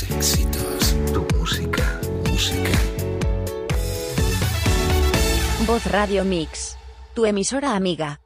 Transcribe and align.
Éxitos. 0.00 0.96
Tu 1.12 1.20
música. 1.36 2.00
Música. 2.30 2.78
Voz 5.66 5.84
Radio 5.86 6.24
Mix. 6.24 6.78
Tu 7.12 7.26
emisora 7.26 7.76
amiga. 7.76 8.18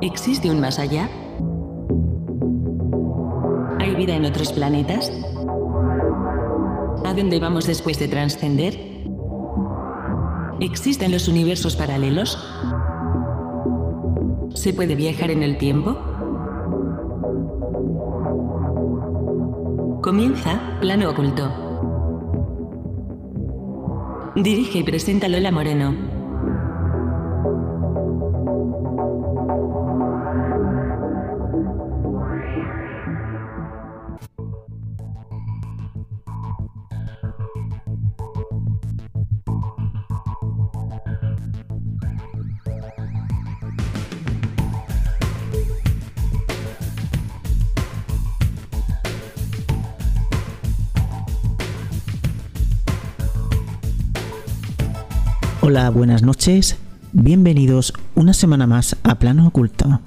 ¿Existe 0.00 0.50
un 0.50 0.60
más 0.60 0.78
allá? 0.78 1.10
¿Hay 3.78 3.94
vida 3.96 4.16
en 4.16 4.24
otros 4.24 4.50
planetas? 4.54 5.12
¿A 7.12 7.14
dónde 7.14 7.38
vamos 7.40 7.66
después 7.66 7.98
de 7.98 8.08
trascender? 8.08 8.72
¿Existen 10.60 11.12
los 11.12 11.28
universos 11.28 11.76
paralelos? 11.76 12.38
¿Se 14.54 14.72
puede 14.72 14.94
viajar 14.94 15.30
en 15.30 15.42
el 15.42 15.58
tiempo? 15.58 15.94
Comienza 20.00 20.78
Plano 20.80 21.10
Oculto. 21.10 21.52
Dirige 24.34 24.78
y 24.78 24.82
presenta 24.82 25.28
Lola 25.28 25.52
Moreno. 25.52 26.11
Hola, 55.74 55.88
buenas 55.88 56.22
noches. 56.22 56.76
Bienvenidos 57.14 57.94
una 58.14 58.34
semana 58.34 58.66
más 58.66 58.94
a 59.04 59.14
Plano 59.14 59.46
Oculto. 59.46 60.02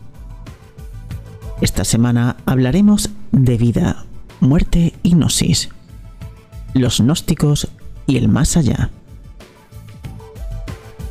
Esta 1.60 1.84
semana 1.84 2.38
hablaremos 2.46 3.10
de 3.32 3.58
vida, 3.58 4.06
muerte 4.42 4.94
y 5.02 5.16
gnosis, 5.16 5.70
los 6.76 7.00
gnósticos 7.00 7.70
y 8.06 8.18
el 8.18 8.30
más 8.30 8.58
allá. 8.58 8.92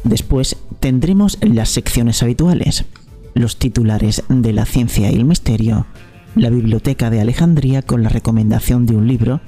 Después 0.05 0.57
tendremos 0.79 1.37
las 1.41 1.71
secciones 1.71 2.23
habituales, 2.23 2.85
los 3.35 3.59
titulares 3.59 4.23
de 4.29 4.53
la 4.53 4.67
ciencia 4.67 5.11
y 5.11 5.17
el 5.17 5.25
misterio, 5.25 5.85
la 6.37 6.51
biblioteca 6.51 7.11
de 7.11 7.21
Alejandría 7.21 7.83
con 7.83 8.05
la 8.05 8.09
recomendación 8.09 8.87
de 8.87 8.95
un 8.95 9.09
libro 9.09 9.41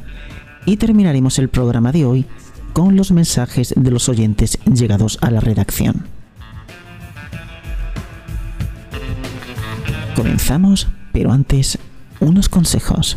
y 0.65 0.79
terminaremos 0.79 1.39
el 1.39 1.49
programa 1.49 1.93
de 1.93 2.05
hoy 2.05 2.27
con 2.77 2.95
los 2.95 3.11
mensajes 3.11 3.73
de 3.75 3.91
los 3.91 4.11
oyentes 4.11 4.59
llegados 4.67 5.17
a 5.23 5.31
la 5.31 5.41
redacción. 5.41 6.05
Comenzamos, 10.15 10.87
pero 11.11 11.33
antes, 11.33 11.79
unos 12.21 12.51
consejos. 12.51 13.17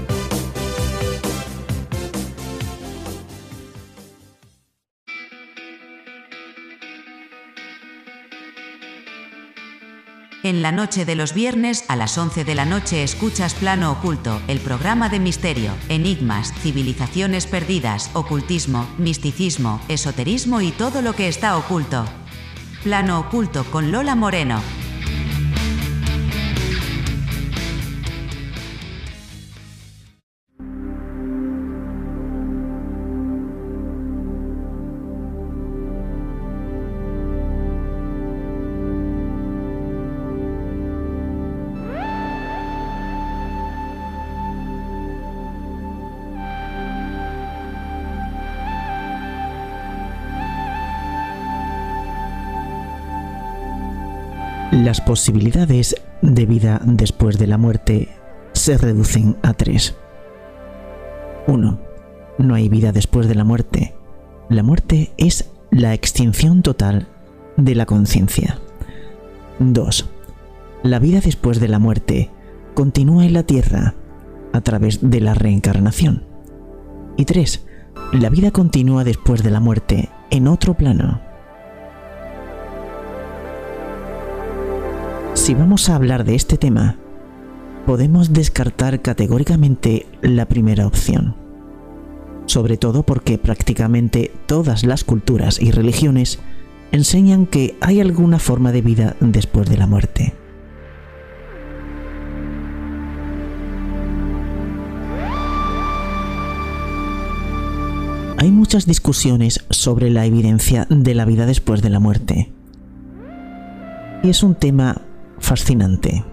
En 10.43 10.63
la 10.63 10.71
noche 10.71 11.05
de 11.05 11.13
los 11.13 11.35
viernes 11.35 11.85
a 11.87 11.95
las 11.95 12.17
11 12.17 12.43
de 12.43 12.55
la 12.55 12.65
noche 12.65 13.03
escuchas 13.03 13.53
Plano 13.53 13.91
Oculto, 13.91 14.41
el 14.47 14.59
programa 14.59 15.07
de 15.07 15.19
misterio, 15.19 15.71
enigmas, 15.87 16.51
civilizaciones 16.63 17.45
perdidas, 17.45 18.09
ocultismo, 18.15 18.89
misticismo, 18.97 19.79
esoterismo 19.87 20.61
y 20.61 20.71
todo 20.71 21.03
lo 21.03 21.13
que 21.13 21.27
está 21.27 21.55
oculto. 21.57 22.05
Plano 22.83 23.19
Oculto 23.19 23.63
con 23.65 23.91
Lola 23.91 24.15
Moreno. 24.15 24.59
Las 54.83 54.99
posibilidades 54.99 55.95
de 56.23 56.45
vida 56.47 56.81
después 56.83 57.37
de 57.37 57.45
la 57.45 57.59
muerte 57.59 58.09
se 58.53 58.79
reducen 58.79 59.37
a 59.43 59.53
tres. 59.53 59.95
1. 61.45 61.79
No 62.39 62.55
hay 62.55 62.67
vida 62.67 62.91
después 62.91 63.27
de 63.27 63.35
la 63.35 63.43
muerte. 63.43 63.93
La 64.49 64.63
muerte 64.63 65.11
es 65.17 65.51
la 65.69 65.93
extinción 65.93 66.63
total 66.63 67.07
de 67.57 67.75
la 67.75 67.85
conciencia. 67.85 68.59
2. 69.59 70.09
La 70.81 70.97
vida 70.97 71.19
después 71.21 71.59
de 71.59 71.67
la 71.67 71.77
muerte 71.77 72.31
continúa 72.73 73.25
en 73.25 73.33
la 73.33 73.43
tierra 73.43 73.93
a 74.51 74.61
través 74.61 75.11
de 75.11 75.21
la 75.21 75.35
reencarnación. 75.35 76.25
Y 77.17 77.25
3. 77.25 77.67
La 78.13 78.29
vida 78.29 78.49
continúa 78.49 79.03
después 79.03 79.43
de 79.43 79.51
la 79.51 79.59
muerte 79.59 80.09
en 80.31 80.47
otro 80.47 80.73
plano. 80.73 81.30
Si 85.51 85.55
vamos 85.55 85.89
a 85.89 85.97
hablar 85.97 86.23
de 86.23 86.35
este 86.35 86.57
tema, 86.57 86.95
podemos 87.85 88.31
descartar 88.31 89.01
categóricamente 89.01 90.05
la 90.21 90.45
primera 90.45 90.87
opción, 90.87 91.35
sobre 92.45 92.77
todo 92.77 93.03
porque 93.03 93.37
prácticamente 93.37 94.31
todas 94.45 94.85
las 94.85 95.03
culturas 95.03 95.61
y 95.61 95.71
religiones 95.71 96.39
enseñan 96.93 97.47
que 97.47 97.75
hay 97.81 97.99
alguna 97.99 98.39
forma 98.39 98.71
de 98.71 98.81
vida 98.81 99.17
después 99.19 99.69
de 99.69 99.75
la 99.75 99.87
muerte. 99.87 100.33
Hay 108.37 108.51
muchas 108.51 108.85
discusiones 108.85 109.65
sobre 109.69 110.11
la 110.11 110.25
evidencia 110.25 110.87
de 110.89 111.13
la 111.13 111.25
vida 111.25 111.45
después 111.45 111.81
de 111.81 111.89
la 111.89 111.99
muerte. 111.99 112.53
Y 114.23 114.29
es 114.29 114.43
un 114.43 114.55
tema 114.55 115.01
fascinante. 115.41 116.23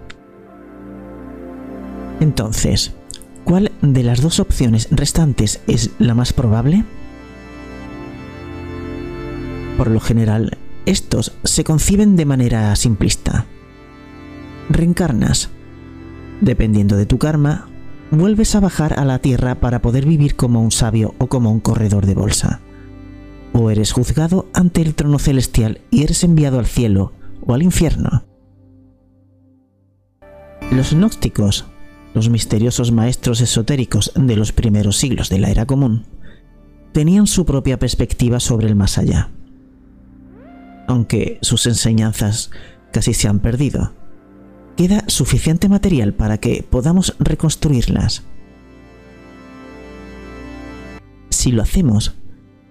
Entonces, 2.20 2.92
¿Cuál 3.48 3.72
de 3.80 4.02
las 4.02 4.20
dos 4.20 4.40
opciones 4.40 4.88
restantes 4.90 5.62
es 5.66 5.92
la 5.98 6.12
más 6.12 6.34
probable? 6.34 6.84
Por 9.78 9.90
lo 9.90 10.00
general, 10.00 10.58
estos 10.84 11.32
se 11.44 11.64
conciben 11.64 12.14
de 12.14 12.26
manera 12.26 12.76
simplista. 12.76 13.46
Reencarnas. 14.68 15.48
Dependiendo 16.42 16.98
de 16.98 17.06
tu 17.06 17.16
karma, 17.16 17.70
vuelves 18.10 18.54
a 18.54 18.60
bajar 18.60 19.00
a 19.00 19.06
la 19.06 19.20
tierra 19.20 19.54
para 19.54 19.80
poder 19.80 20.04
vivir 20.04 20.36
como 20.36 20.60
un 20.62 20.70
sabio 20.70 21.14
o 21.16 21.28
como 21.28 21.50
un 21.50 21.60
corredor 21.60 22.04
de 22.04 22.14
bolsa. 22.14 22.60
O 23.54 23.70
eres 23.70 23.92
juzgado 23.92 24.50
ante 24.52 24.82
el 24.82 24.94
trono 24.94 25.18
celestial 25.18 25.80
y 25.90 26.02
eres 26.02 26.22
enviado 26.22 26.58
al 26.58 26.66
cielo 26.66 27.14
o 27.40 27.54
al 27.54 27.62
infierno. 27.62 28.27
Los 30.70 30.92
gnósticos 30.92 31.66
los 32.14 32.30
misteriosos 32.30 32.92
maestros 32.92 33.40
esotéricos 33.40 34.12
de 34.14 34.36
los 34.36 34.52
primeros 34.52 34.96
siglos 34.96 35.28
de 35.28 35.38
la 35.38 35.50
era 35.50 35.66
común, 35.66 36.04
tenían 36.92 37.26
su 37.26 37.44
propia 37.44 37.78
perspectiva 37.78 38.40
sobre 38.40 38.66
el 38.66 38.74
más 38.74 38.98
allá. 38.98 39.30
Aunque 40.86 41.38
sus 41.42 41.66
enseñanzas 41.66 42.50
casi 42.92 43.14
se 43.14 43.28
han 43.28 43.40
perdido, 43.40 43.92
queda 44.76 45.04
suficiente 45.06 45.68
material 45.68 46.14
para 46.14 46.38
que 46.38 46.64
podamos 46.68 47.14
reconstruirlas. 47.18 48.24
Si 51.30 51.52
lo 51.52 51.62
hacemos, 51.62 52.14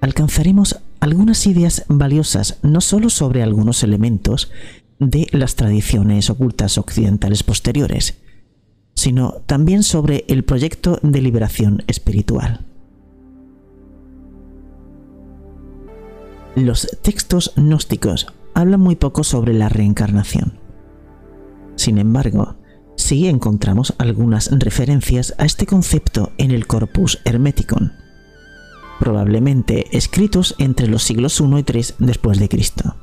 alcanzaremos 0.01 0.81
algunas 0.99 1.45
ideas 1.45 1.85
valiosas 1.87 2.57
no 2.63 2.81
solo 2.81 3.09
sobre 3.09 3.43
algunos 3.43 3.83
elementos 3.83 4.51
de 4.99 5.27
las 5.31 5.55
tradiciones 5.55 6.29
ocultas 6.29 6.77
occidentales 6.77 7.43
posteriores, 7.43 8.19
sino 8.93 9.33
también 9.45 9.83
sobre 9.83 10.25
el 10.27 10.43
proyecto 10.43 10.99
de 11.03 11.21
liberación 11.21 11.83
espiritual. 11.87 12.65
Los 16.55 16.87
textos 17.03 17.53
gnósticos 17.55 18.27
hablan 18.55 18.79
muy 18.79 18.95
poco 18.95 19.23
sobre 19.23 19.53
la 19.53 19.69
reencarnación. 19.69 20.59
Sin 21.75 21.99
embargo, 21.99 22.55
sí 22.95 23.27
encontramos 23.27 23.93
algunas 23.99 24.49
referencias 24.51 25.35
a 25.37 25.45
este 25.45 25.67
concepto 25.67 26.31
en 26.39 26.49
el 26.49 26.65
Corpus 26.65 27.19
Hermeticon, 27.23 27.93
probablemente 28.99 29.85
escritos 29.95 30.55
entre 30.57 30.87
los 30.87 31.03
siglos 31.03 31.39
I 31.39 31.43
y 31.43 31.65
III 31.71 31.85
después 31.99 32.39
de 32.39 32.49
Cristo 32.49 32.95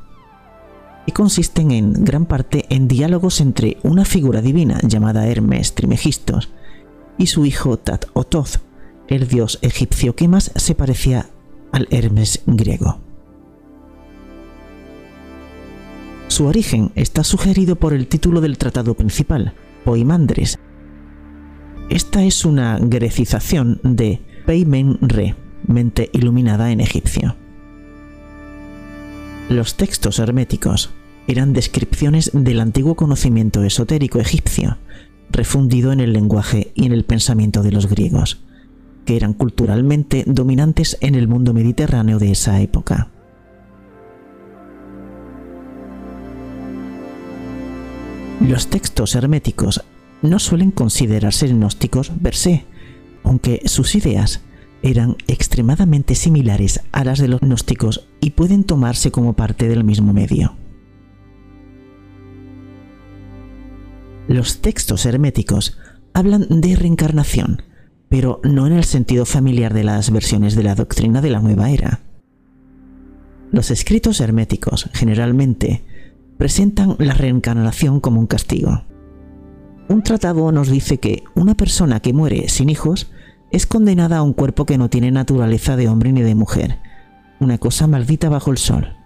y 1.06 1.12
consisten 1.12 1.70
en 1.70 1.92
gran 2.04 2.26
parte 2.26 2.64
en 2.68 2.88
diálogos 2.88 3.40
entre 3.40 3.78
una 3.82 4.04
figura 4.04 4.40
divina 4.40 4.80
llamada 4.82 5.26
Hermes 5.26 5.74
Trimegistos 5.74 6.50
y 7.18 7.26
su 7.26 7.46
hijo 7.46 7.78
Tat 7.78 8.06
o 8.12 8.24
Toth, 8.24 8.60
el 9.08 9.28
dios 9.28 9.58
egipcio 9.62 10.16
que 10.16 10.28
más 10.28 10.50
se 10.56 10.74
parecía 10.74 11.26
al 11.72 11.88
Hermes 11.90 12.42
griego. 12.46 13.00
Su 16.28 16.46
origen 16.46 16.90
está 16.94 17.22
sugerido 17.22 17.76
por 17.76 17.92
el 17.92 18.08
título 18.08 18.40
del 18.40 18.58
tratado 18.58 18.94
principal, 18.94 19.54
Poimandres. 19.84 20.58
Esta 21.90 22.24
es 22.24 22.44
una 22.44 22.78
grecización 22.80 23.78
de 23.84 24.20
Peimen 24.46 24.98
Re, 25.00 25.36
mente 25.66 26.10
iluminada 26.12 26.72
en 26.72 26.80
egipcio. 26.80 27.36
Los 29.48 29.74
textos 29.76 30.18
herméticos 30.20 30.90
eran 31.26 31.52
descripciones 31.52 32.30
del 32.32 32.60
antiguo 32.60 32.94
conocimiento 32.94 33.62
esotérico 33.62 34.18
egipcio, 34.18 34.78
refundido 35.30 35.92
en 35.92 36.00
el 36.00 36.14
lenguaje 36.14 36.72
y 36.74 36.86
en 36.86 36.92
el 36.92 37.04
pensamiento 37.04 37.62
de 37.62 37.70
los 37.72 37.86
griegos, 37.86 38.40
que 39.04 39.16
eran 39.16 39.34
culturalmente 39.34 40.24
dominantes 40.26 40.96
en 41.02 41.14
el 41.14 41.28
mundo 41.28 41.52
mediterráneo 41.52 42.18
de 42.18 42.30
esa 42.30 42.60
época. 42.62 43.10
Los 48.40 48.68
textos 48.68 49.14
herméticos 49.14 49.84
no 50.22 50.38
suelen 50.38 50.70
considerarse 50.70 51.48
gnósticos 51.48 52.10
per 52.22 52.34
se, 52.34 52.64
aunque 53.22 53.60
sus 53.66 53.94
ideas 53.94 54.40
eran 54.84 55.16
extremadamente 55.28 56.14
similares 56.14 56.82
a 56.92 57.04
las 57.04 57.18
de 57.18 57.26
los 57.26 57.40
gnósticos 57.40 58.06
y 58.20 58.32
pueden 58.32 58.64
tomarse 58.64 59.10
como 59.10 59.32
parte 59.32 59.66
del 59.66 59.82
mismo 59.82 60.12
medio. 60.12 60.56
Los 64.28 64.60
textos 64.60 65.06
herméticos 65.06 65.78
hablan 66.12 66.46
de 66.48 66.76
reencarnación, 66.76 67.62
pero 68.10 68.40
no 68.44 68.66
en 68.66 68.74
el 68.74 68.84
sentido 68.84 69.24
familiar 69.24 69.72
de 69.72 69.84
las 69.84 70.10
versiones 70.10 70.54
de 70.54 70.64
la 70.64 70.74
doctrina 70.74 71.22
de 71.22 71.30
la 71.30 71.40
nueva 71.40 71.70
era. 71.70 72.00
Los 73.52 73.70
escritos 73.70 74.20
herméticos 74.20 74.90
generalmente 74.92 75.82
presentan 76.36 76.96
la 76.98 77.14
reencarnación 77.14 78.00
como 78.00 78.20
un 78.20 78.26
castigo. 78.26 78.84
Un 79.88 80.02
tratado 80.02 80.52
nos 80.52 80.68
dice 80.68 80.98
que 80.98 81.24
una 81.34 81.54
persona 81.54 82.00
que 82.00 82.12
muere 82.12 82.50
sin 82.50 82.68
hijos 82.68 83.10
es 83.54 83.66
condenada 83.66 84.18
a 84.18 84.22
un 84.22 84.32
cuerpo 84.32 84.66
que 84.66 84.78
no 84.78 84.90
tiene 84.90 85.12
naturaleza 85.12 85.76
de 85.76 85.88
hombre 85.88 86.10
ni 86.10 86.22
de 86.22 86.34
mujer, 86.34 86.80
una 87.38 87.58
cosa 87.58 87.86
maldita 87.86 88.28
bajo 88.28 88.50
el 88.50 88.58
sol. 88.58 88.96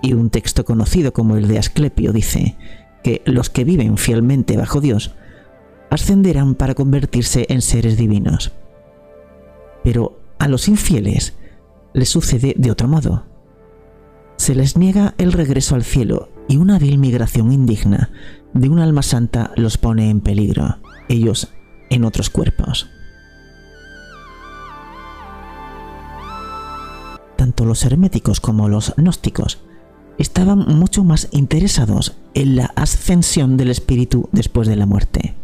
Y 0.00 0.12
un 0.12 0.30
texto 0.30 0.64
conocido 0.64 1.12
como 1.12 1.36
el 1.36 1.48
de 1.48 1.58
Asclepio 1.58 2.12
dice 2.12 2.56
que 3.02 3.20
los 3.24 3.50
que 3.50 3.64
viven 3.64 3.96
fielmente 3.96 4.56
bajo 4.56 4.80
Dios 4.80 5.16
ascenderán 5.90 6.54
para 6.54 6.76
convertirse 6.76 7.46
en 7.48 7.62
seres 7.62 7.96
divinos. 7.96 8.52
Pero 9.82 10.20
a 10.38 10.46
los 10.46 10.68
infieles 10.68 11.34
les 11.94 12.08
sucede 12.08 12.54
de 12.56 12.70
otro 12.70 12.86
modo. 12.86 13.24
Se 14.36 14.54
les 14.54 14.76
niega 14.76 15.16
el 15.18 15.32
regreso 15.32 15.74
al 15.74 15.82
cielo 15.82 16.28
y 16.46 16.58
una 16.58 16.78
vil 16.78 16.98
migración 16.98 17.50
indigna 17.50 18.10
de 18.54 18.68
un 18.68 18.78
alma 18.78 19.02
santa 19.02 19.50
los 19.56 19.78
pone 19.78 20.10
en 20.10 20.20
peligro. 20.20 20.78
Ellos 21.08 21.52
en 21.90 22.04
otros 22.04 22.30
cuerpos. 22.30 22.88
Tanto 27.36 27.64
los 27.64 27.84
herméticos 27.84 28.40
como 28.40 28.68
los 28.68 28.94
gnósticos 28.96 29.58
estaban 30.18 30.58
mucho 30.58 31.04
más 31.04 31.28
interesados 31.30 32.16
en 32.34 32.56
la 32.56 32.72
ascensión 32.74 33.56
del 33.56 33.70
espíritu 33.70 34.28
después 34.32 34.66
de 34.68 34.76
la 34.76 34.86
muerte. 34.86 35.34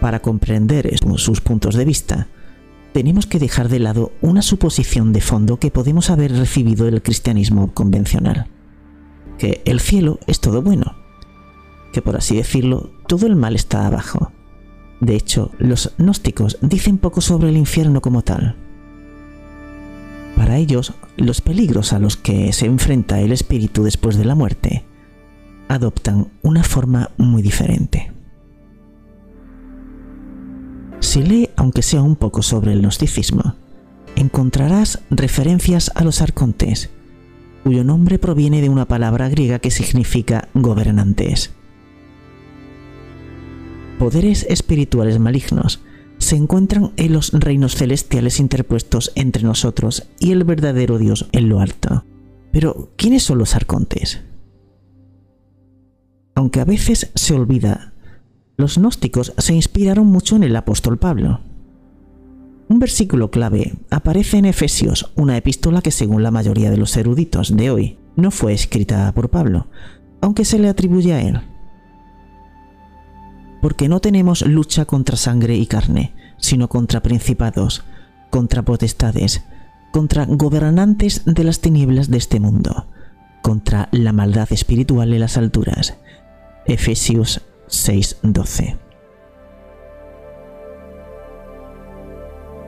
Para 0.00 0.20
comprender 0.20 0.90
sus 1.16 1.40
puntos 1.40 1.74
de 1.74 1.84
vista, 1.84 2.28
tenemos 2.92 3.26
que 3.26 3.38
dejar 3.38 3.68
de 3.68 3.78
lado 3.78 4.12
una 4.20 4.42
suposición 4.42 5.12
de 5.12 5.20
fondo 5.20 5.58
que 5.58 5.70
podemos 5.70 6.10
haber 6.10 6.32
recibido 6.32 6.84
del 6.86 7.02
cristianismo 7.02 7.72
convencional, 7.72 8.46
que 9.38 9.62
el 9.64 9.80
cielo 9.80 10.18
es 10.26 10.40
todo 10.40 10.62
bueno, 10.62 11.01
que 11.92 12.02
por 12.02 12.16
así 12.16 12.36
decirlo, 12.36 12.90
todo 13.06 13.26
el 13.26 13.36
mal 13.36 13.54
está 13.54 13.86
abajo. 13.86 14.32
De 15.00 15.14
hecho, 15.14 15.50
los 15.58 15.92
gnósticos 15.98 16.58
dicen 16.60 16.98
poco 16.98 17.20
sobre 17.20 17.50
el 17.50 17.56
infierno 17.56 18.00
como 18.00 18.22
tal. 18.22 18.56
Para 20.36 20.56
ellos, 20.56 20.94
los 21.16 21.40
peligros 21.40 21.92
a 21.92 21.98
los 21.98 22.16
que 22.16 22.52
se 22.52 22.66
enfrenta 22.66 23.20
el 23.20 23.32
espíritu 23.32 23.82
después 23.82 24.16
de 24.16 24.24
la 24.24 24.34
muerte 24.34 24.84
adoptan 25.68 26.32
una 26.42 26.64
forma 26.64 27.10
muy 27.16 27.42
diferente. 27.42 28.12
Si 31.00 31.22
lee, 31.22 31.50
aunque 31.56 31.82
sea 31.82 32.02
un 32.02 32.16
poco 32.16 32.42
sobre 32.42 32.72
el 32.72 32.80
gnosticismo, 32.80 33.56
encontrarás 34.16 35.00
referencias 35.10 35.90
a 35.94 36.04
los 36.04 36.22
arcontes, 36.22 36.90
cuyo 37.64 37.84
nombre 37.84 38.18
proviene 38.18 38.60
de 38.60 38.68
una 38.68 38.86
palabra 38.86 39.28
griega 39.28 39.58
que 39.58 39.70
significa 39.70 40.48
gobernantes 40.54 41.52
poderes 44.02 44.44
espirituales 44.50 45.20
malignos 45.20 45.80
se 46.18 46.34
encuentran 46.34 46.90
en 46.96 47.12
los 47.12 47.30
reinos 47.32 47.76
celestiales 47.76 48.40
interpuestos 48.40 49.12
entre 49.14 49.44
nosotros 49.44 50.08
y 50.18 50.32
el 50.32 50.42
verdadero 50.42 50.98
Dios 50.98 51.28
en 51.30 51.48
lo 51.48 51.60
alto. 51.60 52.04
Pero, 52.50 52.90
¿quiénes 52.96 53.22
son 53.22 53.38
los 53.38 53.54
arcontes? 53.54 54.20
Aunque 56.34 56.58
a 56.58 56.64
veces 56.64 57.12
se 57.14 57.32
olvida, 57.34 57.92
los 58.56 58.76
gnósticos 58.76 59.34
se 59.38 59.54
inspiraron 59.54 60.08
mucho 60.08 60.34
en 60.34 60.42
el 60.42 60.56
apóstol 60.56 60.98
Pablo. 60.98 61.38
Un 62.68 62.80
versículo 62.80 63.30
clave 63.30 63.74
aparece 63.88 64.38
en 64.38 64.46
Efesios, 64.46 65.12
una 65.14 65.36
epístola 65.36 65.80
que 65.80 65.92
según 65.92 66.24
la 66.24 66.32
mayoría 66.32 66.72
de 66.72 66.76
los 66.76 66.96
eruditos 66.96 67.56
de 67.56 67.70
hoy 67.70 67.98
no 68.16 68.32
fue 68.32 68.52
escrita 68.52 69.12
por 69.14 69.30
Pablo, 69.30 69.68
aunque 70.20 70.44
se 70.44 70.58
le 70.58 70.68
atribuye 70.68 71.12
a 71.12 71.22
él 71.22 71.51
porque 73.62 73.88
no 73.88 74.00
tenemos 74.00 74.42
lucha 74.42 74.84
contra 74.84 75.16
sangre 75.16 75.54
y 75.54 75.66
carne, 75.66 76.12
sino 76.36 76.68
contra 76.68 77.00
principados, 77.00 77.84
contra 78.28 78.62
potestades, 78.62 79.44
contra 79.92 80.26
gobernantes 80.26 81.22
de 81.24 81.44
las 81.44 81.60
tinieblas 81.60 82.10
de 82.10 82.18
este 82.18 82.40
mundo, 82.40 82.88
contra 83.40 83.88
la 83.92 84.12
maldad 84.12 84.52
espiritual 84.52 85.12
en 85.12 85.20
las 85.20 85.36
alturas. 85.36 85.96
Efesios 86.66 87.42
6:12. 87.68 88.78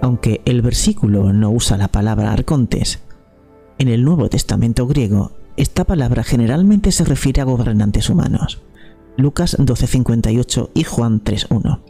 Aunque 0.01 0.43
el 0.45 0.63
versículo 0.63 1.33
no 1.33 1.51
usa 1.51 1.77
la 1.77 1.89
palabra 1.89 2.33
arcontes, 2.33 3.01
en 3.79 3.89
el 3.89 4.05
Nuevo 4.05 4.29
Testamento 4.29 4.87
griego 4.87 5.33
esta 5.57 5.85
palabra 5.85 6.23
generalmente 6.23 6.93
se 6.93 7.05
refiere 7.05 7.41
a 7.41 7.45
gobernantes 7.45 8.11
humanos. 8.11 8.61
Lucas 9.17 9.57
12:58 9.59 10.71
y 10.75 10.85
Juan 10.85 11.21
3:1. 11.23 11.81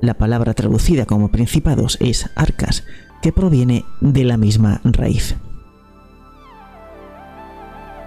La 0.00 0.14
palabra 0.14 0.54
traducida 0.54 1.06
como 1.06 1.30
principados 1.30 1.96
es 2.00 2.30
arcas, 2.36 2.84
que 3.22 3.32
proviene 3.32 3.84
de 4.00 4.24
la 4.24 4.36
misma 4.36 4.80
raíz. 4.84 5.36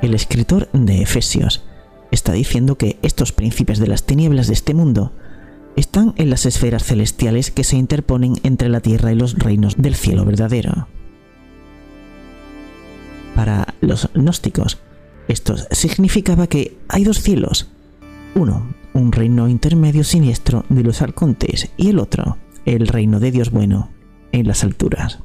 El 0.01 0.13
escritor 0.13 0.69
de 0.71 1.01
Efesios 1.01 1.63
está 2.11 2.31
diciendo 2.33 2.77
que 2.77 2.97
estos 3.01 3.31
príncipes 3.31 3.79
de 3.79 3.87
las 3.87 4.03
tinieblas 4.03 4.47
de 4.47 4.53
este 4.53 4.73
mundo 4.73 5.11
están 5.75 6.13
en 6.17 6.29
las 6.29 6.45
esferas 6.45 6.83
celestiales 6.83 7.51
que 7.51 7.63
se 7.63 7.77
interponen 7.77 8.35
entre 8.43 8.69
la 8.69 8.81
tierra 8.81 9.11
y 9.11 9.15
los 9.15 9.37
reinos 9.37 9.75
del 9.77 9.95
cielo 9.95 10.25
verdadero. 10.25 10.87
Para 13.35 13.75
los 13.79 14.09
gnósticos, 14.13 14.79
esto 15.31 15.55
significaba 15.71 16.47
que 16.47 16.77
hay 16.87 17.03
dos 17.03 17.21
cielos. 17.21 17.69
Uno, 18.35 18.73
un 18.93 19.11
reino 19.11 19.47
intermedio 19.47 20.03
siniestro 20.03 20.65
de 20.69 20.83
los 20.83 21.01
arcontes 21.01 21.71
y 21.77 21.89
el 21.89 21.99
otro, 21.99 22.37
el 22.65 22.87
reino 22.87 23.19
de 23.19 23.31
Dios 23.31 23.51
bueno, 23.51 23.89
en 24.31 24.47
las 24.47 24.63
alturas. 24.63 25.19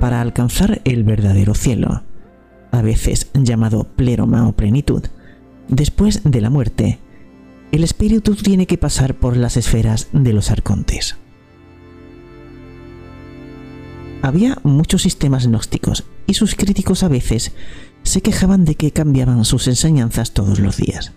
Para 0.00 0.22
alcanzar 0.22 0.80
el 0.84 1.04
verdadero 1.04 1.54
cielo, 1.54 2.02
a 2.70 2.82
veces 2.82 3.30
llamado 3.34 3.84
pleroma 3.84 4.48
o 4.48 4.52
plenitud, 4.52 5.04
después 5.68 6.22
de 6.24 6.40
la 6.40 6.48
muerte, 6.48 6.98
el 7.72 7.84
espíritu 7.84 8.34
tiene 8.34 8.66
que 8.66 8.78
pasar 8.78 9.14
por 9.14 9.36
las 9.36 9.56
esferas 9.56 10.08
de 10.12 10.32
los 10.32 10.50
arcontes. 10.50 11.19
Había 14.22 14.58
muchos 14.62 15.02
sistemas 15.02 15.46
gnósticos 15.46 16.04
y 16.26 16.34
sus 16.34 16.54
críticos 16.54 17.02
a 17.02 17.08
veces 17.08 17.52
se 18.02 18.20
quejaban 18.20 18.64
de 18.64 18.74
que 18.74 18.92
cambiaban 18.92 19.44
sus 19.44 19.66
enseñanzas 19.68 20.32
todos 20.32 20.58
los 20.58 20.76
días. 20.76 21.12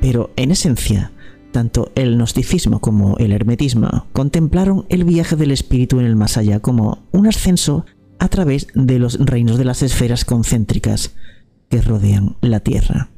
Pero 0.00 0.30
en 0.36 0.50
esencia, 0.50 1.12
tanto 1.52 1.90
el 1.94 2.16
gnosticismo 2.16 2.80
como 2.80 3.16
el 3.18 3.32
hermetismo 3.32 4.06
contemplaron 4.12 4.86
el 4.88 5.04
viaje 5.04 5.36
del 5.36 5.50
espíritu 5.50 6.00
en 6.00 6.06
el 6.06 6.16
más 6.16 6.36
allá 6.36 6.60
como 6.60 7.04
un 7.12 7.26
ascenso 7.26 7.86
a 8.18 8.28
través 8.28 8.68
de 8.74 8.98
los 8.98 9.18
reinos 9.18 9.58
de 9.58 9.64
las 9.64 9.82
esferas 9.82 10.24
concéntricas 10.24 11.14
que 11.68 11.82
rodean 11.82 12.36
la 12.40 12.60
Tierra. 12.60 13.10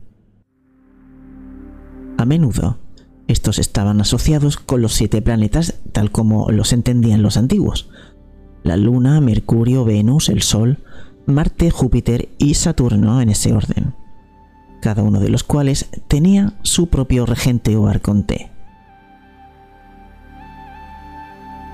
A 2.16 2.24
menudo, 2.24 2.78
estos 3.26 3.58
estaban 3.58 4.00
asociados 4.00 4.56
con 4.56 4.80
los 4.80 4.94
siete 4.94 5.20
planetas 5.22 5.80
tal 5.92 6.10
como 6.10 6.50
los 6.50 6.72
entendían 6.72 7.22
los 7.22 7.36
antiguos. 7.36 7.88
La 8.64 8.76
Luna, 8.76 9.20
Mercurio, 9.20 9.84
Venus, 9.84 10.28
el 10.28 10.42
Sol, 10.42 10.78
Marte, 11.26 11.70
Júpiter 11.70 12.30
y 12.38 12.54
Saturno 12.54 13.20
en 13.20 13.28
ese 13.28 13.52
orden, 13.52 13.94
cada 14.80 15.02
uno 15.02 15.20
de 15.20 15.28
los 15.28 15.44
cuales 15.44 15.90
tenía 16.08 16.54
su 16.62 16.88
propio 16.88 17.26
regente 17.26 17.76
o 17.76 17.86
arconte. 17.86 18.50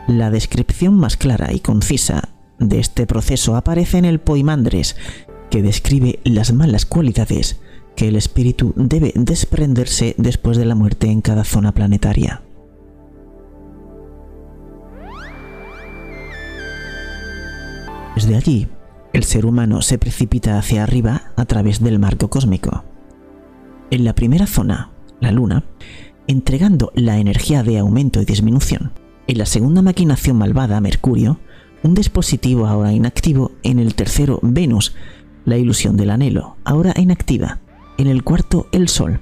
La 0.09 0.31
descripción 0.31 0.95
más 0.95 1.17
clara 1.17 1.53
y 1.53 1.61
concisa 1.61 2.29
de 2.59 2.81
este 2.81 3.07
proceso 3.07 3.55
aparece 3.55 3.99
en 3.99 4.05
el 4.05 4.19
Poimandres, 4.19 4.97
que 5.49 5.63
describe 5.63 6.19
las 6.25 6.53
malas 6.53 6.87
cualidades 6.87 7.61
que 7.95 8.09
el 8.09 8.17
espíritu 8.17 8.73
debe 8.77 9.13
desprenderse 9.15 10.15
después 10.19 10.57
de 10.57 10.65
la 10.65 10.75
muerte 10.75 11.09
en 11.09 11.21
cada 11.21 11.45
zona 11.45 11.73
planetaria. 11.73 12.43
Desde 18.15 18.37
allí, 18.37 18.69
el 19.13 19.25
ser 19.25 19.47
humano 19.47 19.83
se 19.83 19.99
precipita 19.99 20.59
hacia 20.59 20.83
arriba 20.83 21.33
a 21.37 21.45
través 21.47 21.81
del 21.83 21.99
marco 21.99 22.29
cósmico. 22.29 22.85
En 23.91 24.05
la 24.05 24.15
primera 24.15 24.47
zona, 24.47 24.91
la 25.21 25.33
Luna, 25.33 25.65
entregando 26.27 26.93
la 26.95 27.19
energía 27.19 27.63
de 27.63 27.79
aumento 27.79 28.21
y 28.21 28.25
disminución. 28.25 28.93
En 29.27 29.39
la 29.39 29.47
segunda 29.47 29.83
maquinación 29.83 30.37
malvada, 30.37 30.81
Mercurio, 30.81 31.41
un 31.83 31.95
dispositivo 31.95 32.67
ahora 32.67 32.93
inactivo. 32.93 33.53
En 33.63 33.79
el 33.79 33.95
tercero, 33.95 34.39
Venus, 34.43 34.95
la 35.45 35.57
ilusión 35.57 35.97
del 35.97 36.11
anhelo, 36.11 36.57
ahora 36.65 36.95
inactiva. 36.97 37.61
En 37.99 38.07
el 38.07 38.23
cuarto, 38.23 38.69
el 38.73 38.89
Sol, 38.89 39.21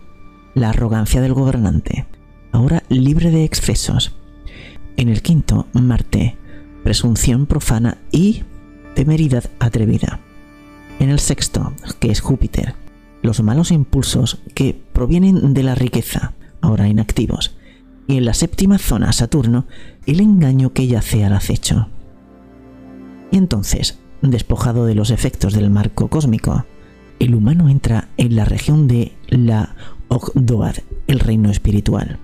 la 0.55 0.71
arrogancia 0.71 1.21
del 1.21 1.35
gobernante, 1.35 2.07
ahora 2.53 2.83
libre 2.89 3.31
de 3.31 3.45
excesos. 3.45 4.17
En 4.97 5.09
el 5.09 5.23
quinto, 5.23 5.67
Marte, 5.73 6.37
presunción 6.85 7.47
profana 7.47 7.99
y 8.11 8.43
temeridad 8.99 9.45
atrevida. 9.61 10.19
En 10.99 11.09
el 11.09 11.21
sexto, 11.21 11.73
que 12.01 12.11
es 12.11 12.21
Júpiter, 12.21 12.75
los 13.23 13.41
malos 13.45 13.71
impulsos 13.71 14.41
que 14.55 14.77
provienen 14.93 15.55
de 15.55 15.63
la 15.63 15.77
riqueza, 15.77 16.33
ahora 16.61 16.89
inactivos. 16.89 17.57
Y 18.09 18.17
en 18.17 18.25
la 18.25 18.35
séptima 18.35 18.77
zona, 18.77 19.13
Saturno, 19.13 19.67
el 20.05 20.19
engaño 20.19 20.73
que 20.73 20.89
yace 20.89 21.25
al 21.25 21.35
acecho. 21.35 21.87
Y 23.31 23.37
entonces, 23.37 24.01
despojado 24.21 24.85
de 24.85 24.97
los 24.97 25.13
efectos 25.13 25.53
del 25.53 25.71
marco 25.71 26.09
cósmico, 26.09 26.65
el 27.21 27.37
humano 27.37 27.69
entra 27.69 28.09
en 28.17 28.35
la 28.35 28.47
región 28.47 28.89
de 28.89 29.13
la 29.29 29.77
Ogdoad, 30.09 30.75
el 31.07 31.21
reino 31.21 31.53
espiritual, 31.53 32.19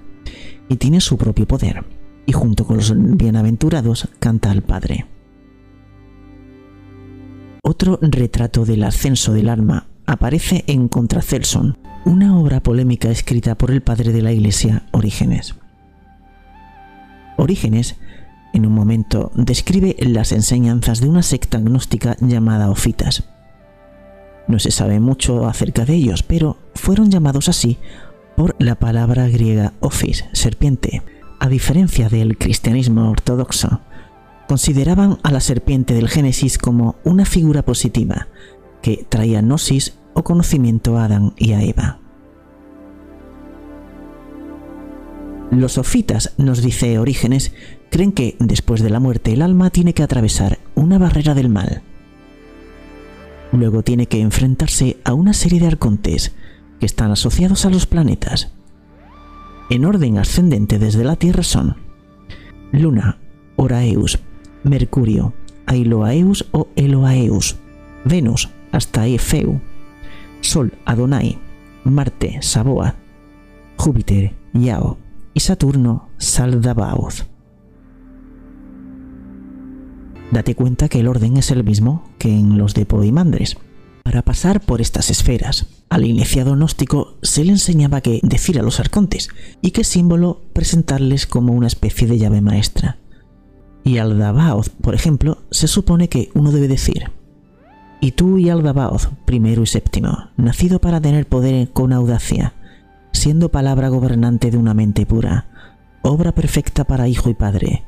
y 0.69 0.75
tiene 0.75 1.01
su 1.01 1.19
propio 1.19 1.47
poder, 1.47 1.85
y 2.27 2.33
junto 2.33 2.67
con 2.67 2.79
los 2.79 2.93
bienaventurados 2.97 4.09
canta 4.19 4.51
al 4.51 4.63
Padre. 4.63 5.07
Otro 7.67 7.99
retrato 8.03 8.67
del 8.67 8.85
ascenso 8.85 9.33
del 9.33 9.49
alma 9.49 9.87
aparece 10.05 10.65
en 10.67 10.87
Contracelson, 10.87 11.79
una 12.05 12.39
obra 12.39 12.63
polémica 12.63 13.11
escrita 13.11 13.57
por 13.57 13.71
el 13.71 13.81
padre 13.81 14.13
de 14.13 14.21
la 14.21 14.33
Iglesia, 14.33 14.83
Orígenes. 14.91 15.55
Orígenes, 17.39 17.97
en 18.53 18.67
un 18.67 18.75
momento, 18.75 19.33
describe 19.35 19.97
las 19.99 20.33
enseñanzas 20.33 21.01
de 21.01 21.09
una 21.09 21.23
secta 21.23 21.57
agnóstica 21.57 22.19
llamada 22.21 22.69
Ofitas. 22.69 23.25
No 24.47 24.59
se 24.59 24.71
sabe 24.71 25.01
mucho 25.01 25.47
acerca 25.47 25.87
de 25.87 25.95
ellos, 25.95 26.23
pero 26.23 26.59
fueron 26.75 27.11
llamados 27.11 27.49
así 27.49 27.79
por 28.37 28.57
la 28.59 28.75
palabra 28.75 29.27
griega 29.29 29.73
ophis, 29.81 30.27
serpiente, 30.35 31.03
a 31.41 31.49
diferencia 31.49 32.11
del 32.11 32.37
cristianismo 32.37 33.11
ortodoxo, 33.11 33.81
consideraban 34.49 35.19
a 35.23 35.31
la 35.31 35.41
serpiente 35.41 35.95
del 35.95 36.09
Génesis 36.09 36.59
como 36.59 36.97
una 37.05 37.25
figura 37.25 37.65
positiva 37.65 38.29
que 38.83 39.07
traía 39.09 39.41
gnosis 39.41 39.99
o 40.15 40.23
conocimiento 40.25 40.99
a 40.99 41.05
Adán 41.07 41.35
y 41.37 41.53
a 41.53 41.63
Eva. 41.63 42.01
Los 45.51 45.73
sofitas, 45.73 46.35
nos 46.37 46.63
dice 46.63 46.99
Orígenes, 46.99 47.53
creen 47.91 48.13
que 48.13 48.37
después 48.41 48.83
de 48.83 48.91
la 48.91 49.01
muerte 49.01 49.33
el 49.33 49.43
alma 49.43 49.71
tiene 49.71 49.95
que 49.95 50.03
atravesar 50.03 50.59
una 50.75 50.99
barrera 50.99 51.35
del 51.35 51.49
mal. 51.49 51.83
Luego 53.53 53.83
tiene 53.83 54.07
que 54.07 54.21
enfrentarse 54.21 54.99
a 55.05 55.15
una 55.15 55.33
serie 55.33 55.61
de 55.61 55.69
arcontes 55.69 56.35
que 56.81 56.87
están 56.87 57.13
asociados 57.13 57.65
a 57.65 57.71
los 57.71 57.87
planetas. 57.87 58.53
En 59.71 59.85
orden 59.85 60.19
ascendente 60.19 60.79
desde 60.79 61.05
la 61.05 61.17
Tierra 61.17 61.45
son 61.45 61.77
Luna, 62.73 63.19
Oraeus, 63.57 64.19
Mercurio, 64.65 65.33
Ailoaeus 65.67 66.47
o 66.53 66.69
Eloaeus, 66.77 67.57
Venus, 68.05 68.51
hasta 68.73 69.07
Efeu, 69.07 69.61
Sol, 70.41 70.73
Adonai, 70.85 71.39
Marte, 71.85 72.39
Saboa, 72.43 72.97
Júpiter, 73.77 74.35
Yao 74.53 74.99
y 75.33 75.41
Saturno, 75.41 76.09
Saldabaoth. 76.19 77.27
Date 80.33 80.55
cuenta 80.55 80.89
que 80.89 81.01
el 81.01 81.09
orden 81.09 81.37
es 81.37 81.51
el 81.51 81.63
mismo 81.63 82.09
que 82.19 82.29
en 82.29 82.59
los 82.59 82.75
de 82.75 82.87
Poimandres. 82.87 83.57
Para 84.03 84.23
pasar 84.23 84.61
por 84.61 84.81
estas 84.81 85.11
esferas, 85.11 85.67
al 85.89 86.05
iniciado 86.05 86.55
gnóstico 86.55 87.17
se 87.23 87.45
le 87.45 87.53
enseñaba 87.53 88.01
que 88.01 88.21
decir 88.23 88.59
a 88.59 88.63
los 88.63 88.81
arcontes 88.81 89.29
y 89.63 89.71
qué 89.71 89.85
símbolo 89.85 90.43
presentarles 90.53 91.27
como 91.27 91.53
una 91.53 91.69
especie 91.69 92.09
de 92.09 92.19
llave 92.19 92.41
maestra. 92.41 92.99
Y 93.85 93.99
al 93.99 94.19
Dabaoth, 94.19 94.71
por 94.81 94.95
ejemplo, 94.95 95.39
se 95.51 95.69
supone 95.69 96.09
que 96.09 96.31
uno 96.35 96.51
debe 96.51 96.69
decir, 96.69 97.11
y 98.05 98.13
tú 98.13 98.37
y 98.37 98.51
Aldabaoth, 98.51 99.09
primero 99.25 99.63
y 99.63 99.67
séptimo, 99.67 100.29
nacido 100.37 100.79
para 100.79 101.01
tener 101.01 101.27
poder 101.27 101.71
con 101.71 101.91
audacia, 101.91 102.53
siendo 103.13 103.51
palabra 103.51 103.89
gobernante 103.89 104.51
de 104.51 104.59
una 104.59 104.75
mente 104.75 105.07
pura, 105.07 105.47
obra 106.03 106.33
perfecta 106.33 106.85
para 106.85 107.09
hijo 107.09 107.31
y 107.31 107.35
padre, 107.35 107.83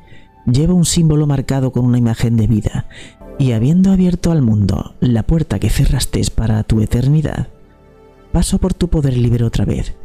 lleva 0.51 0.73
un 0.73 0.85
símbolo 0.85 1.27
marcado 1.27 1.71
con 1.71 1.85
una 1.85 1.99
imagen 1.99 2.35
de 2.35 2.47
vida, 2.47 2.87
y 3.37 3.51
habiendo 3.51 3.91
abierto 3.91 4.31
al 4.31 4.41
mundo 4.41 4.95
la 4.99 5.21
puerta 5.21 5.59
que 5.59 5.69
cerraste 5.69 6.21
para 6.33 6.63
tu 6.63 6.81
eternidad, 6.81 7.49
paso 8.31 8.57
por 8.57 8.73
tu 8.73 8.87
poder 8.87 9.15
libre 9.15 9.45
otra 9.45 9.65
vez, 9.65 9.95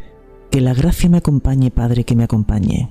Que 0.50 0.60
la 0.60 0.74
gracia 0.74 1.08
me 1.08 1.16
acompañe, 1.16 1.70
Padre, 1.70 2.04
que 2.04 2.14
me 2.14 2.24
acompañe. 2.24 2.90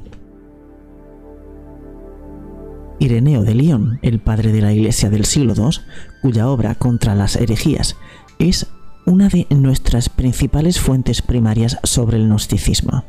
Ireneo 3.02 3.42
de 3.44 3.56
León, 3.56 3.98
el 4.04 4.20
padre 4.20 4.52
de 4.52 4.62
la 4.62 4.74
Iglesia 4.74 5.10
del 5.10 5.26
siglo 5.26 5.56
II, 5.58 5.82
cuya 6.22 6.48
obra 6.48 6.76
contra 6.76 7.16
las 7.16 7.36
herejías 7.36 7.98
es 8.38 8.68
una 9.08 9.28
de 9.28 9.48
nuestras 9.50 10.08
principales 10.08 10.80
fuentes 10.80 11.24
primarias 11.24 11.80
sobre 11.82 12.18
el 12.18 12.28
gnosticismo. 12.28 13.04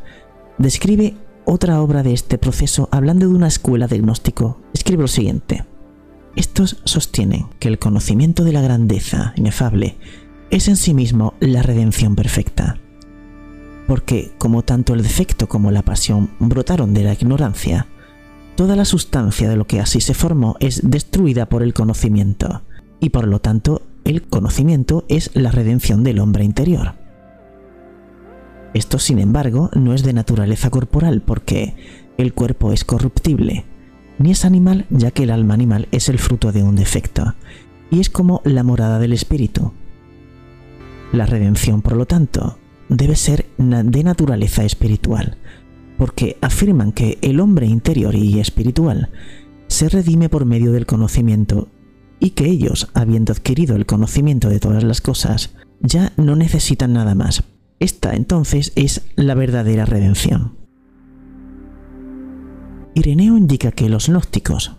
Describe 0.57 1.15
otra 1.45 1.83
obra 1.83 2.03
de 2.03 2.15
este 2.15 2.39
proceso 2.39 2.89
hablando 2.91 3.29
de 3.29 3.35
una 3.35 3.49
escuela 3.49 3.87
de 3.87 3.99
gnóstico. 3.99 4.63
Escribe 4.73 5.03
lo 5.03 5.09
siguiente. 5.09 5.67
Estos 6.37 6.81
sostienen 6.85 7.49
que 7.59 7.69
el 7.69 7.79
conocimiento 7.79 8.45
de 8.45 8.53
la 8.53 8.63
grandeza 8.63 9.35
inefable 9.37 9.99
es 10.51 10.69
en 10.69 10.77
sí 10.77 10.95
mismo 10.95 11.35
la 11.39 11.61
redención 11.61 12.17
perfecta. 12.17 12.79
Porque 13.87 14.33
como 14.39 14.63
tanto 14.63 14.95
el 14.95 15.03
defecto 15.03 15.49
como 15.49 15.71
la 15.71 15.83
pasión 15.83 16.31
brotaron 16.39 16.95
de 16.95 17.05
la 17.05 17.13
ignorancia, 17.13 17.89
toda 18.55 18.77
la 18.77 18.85
sustancia 18.85 19.49
de 19.49 19.57
lo 19.57 19.67
que 19.67 19.81
así 19.81 20.01
se 20.01 20.15
formó 20.15 20.57
es 20.61 20.81
destruida 20.85 21.49
por 21.49 21.63
el 21.63 21.75
conocimiento, 21.75 22.63
y 23.01 23.11
por 23.11 23.27
lo 23.27 23.41
tanto 23.41 23.83
el 24.05 24.23
conocimiento 24.23 25.05
es 25.09 25.31
la 25.35 25.51
redención 25.51 26.05
del 26.05 26.19
hombre 26.19 26.45
interior. 26.45 26.95
Esto, 28.75 28.99
sin 28.99 29.19
embargo, 29.19 29.71
no 29.75 29.93
es 29.95 30.03
de 30.03 30.13
naturaleza 30.13 30.71
corporal 30.71 31.21
porque 31.21 31.75
el 32.17 32.33
cuerpo 32.33 32.73
es 32.73 32.85
corruptible, 32.85 33.65
ni 34.19 34.31
es 34.31 34.45
animal 34.45 34.87
ya 34.91 35.11
que 35.11 35.25
el 35.25 35.31
alma 35.31 35.55
animal 35.55 35.89
es 35.93 36.09
el 36.09 36.19
fruto 36.19 36.53
de 36.53 36.63
un 36.63 36.77
defecto, 36.77 37.35
y 37.91 38.01
es 38.01 38.09
como 38.09 38.41
la 38.45 38.63
morada 38.63 38.99
del 38.99 39.13
espíritu. 39.13 39.73
La 41.13 41.27
redención, 41.27 41.83
por 41.83 41.97
lo 41.97 42.07
tanto, 42.07 42.59
debe 42.89 43.17
ser 43.17 43.47
de 43.59 44.05
naturaleza 44.05 44.65
espiritual, 44.65 45.37
porque 46.03 46.37
afirman 46.41 46.91
que 46.91 47.17
el 47.23 47.39
hombre 47.39 47.65
interior 47.67 48.17
y 48.17 48.41
espiritual 48.41 49.11
se 49.69 49.89
redime 49.89 50.29
por 50.29 50.47
medio 50.47 50.73
del 50.73 50.85
conocimiento 50.85 51.69
y 52.19 52.31
que 52.31 52.47
ellos, 52.47 52.91
habiendo 52.93 53.33
adquirido 53.33 53.77
el 53.77 53.87
conocimiento 53.87 54.49
de 54.49 54.59
todas 54.59 54.83
las 54.83 55.01
cosas, 55.01 55.55
ya 55.79 56.13
no 56.17 56.35
necesitan 56.35 56.93
nada 56.93 57.15
más. 57.15 57.45
Esta 57.79 58.17
entonces 58.17 58.73
es 58.75 59.03
la 59.15 59.37
verdadera 59.37 59.85
redención. 59.85 60.57
Ireneo 62.95 63.39
indica 63.39 63.71
que 63.71 63.89
los 63.89 64.09
gnósticos 64.09 64.75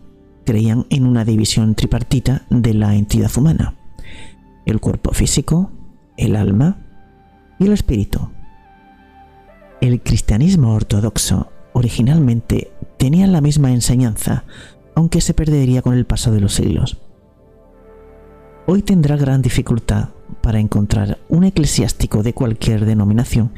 creían 0.46 0.88
en 0.90 1.06
una 1.06 1.24
división 1.24 1.76
tripartita 1.76 2.46
de 2.50 2.74
la 2.74 2.96
entidad 2.96 3.32
humana, 3.38 3.78
el 4.66 4.82
cuerpo 4.82 5.14
físico, 5.14 5.72
el 6.18 6.36
alma 6.36 6.86
y 7.60 7.68
el 7.68 7.72
espíritu. 7.72 8.30
El 9.84 10.02
cristianismo 10.02 10.74
ortodoxo 10.74 11.52
originalmente 11.74 12.72
tenía 12.98 13.28
la 13.28 13.42
misma 13.42 13.72
enseñanza, 13.72 14.46
aunque 14.96 15.20
se 15.20 15.34
perdería 15.34 15.82
con 15.82 15.94
el 15.94 16.06
paso 16.06 16.32
de 16.32 16.40
los 16.40 16.54
siglos 16.54 16.98
hoy 18.66 18.82
tendrá 18.82 19.18
gran 19.18 19.42
dificultad 19.42 20.10
para 20.42 20.60
encontrar 20.60 21.20
un 21.30 21.44
eclesiástico 21.44 22.24
de 22.24 22.34
cualquier 22.34 22.86
denominación 22.86 23.52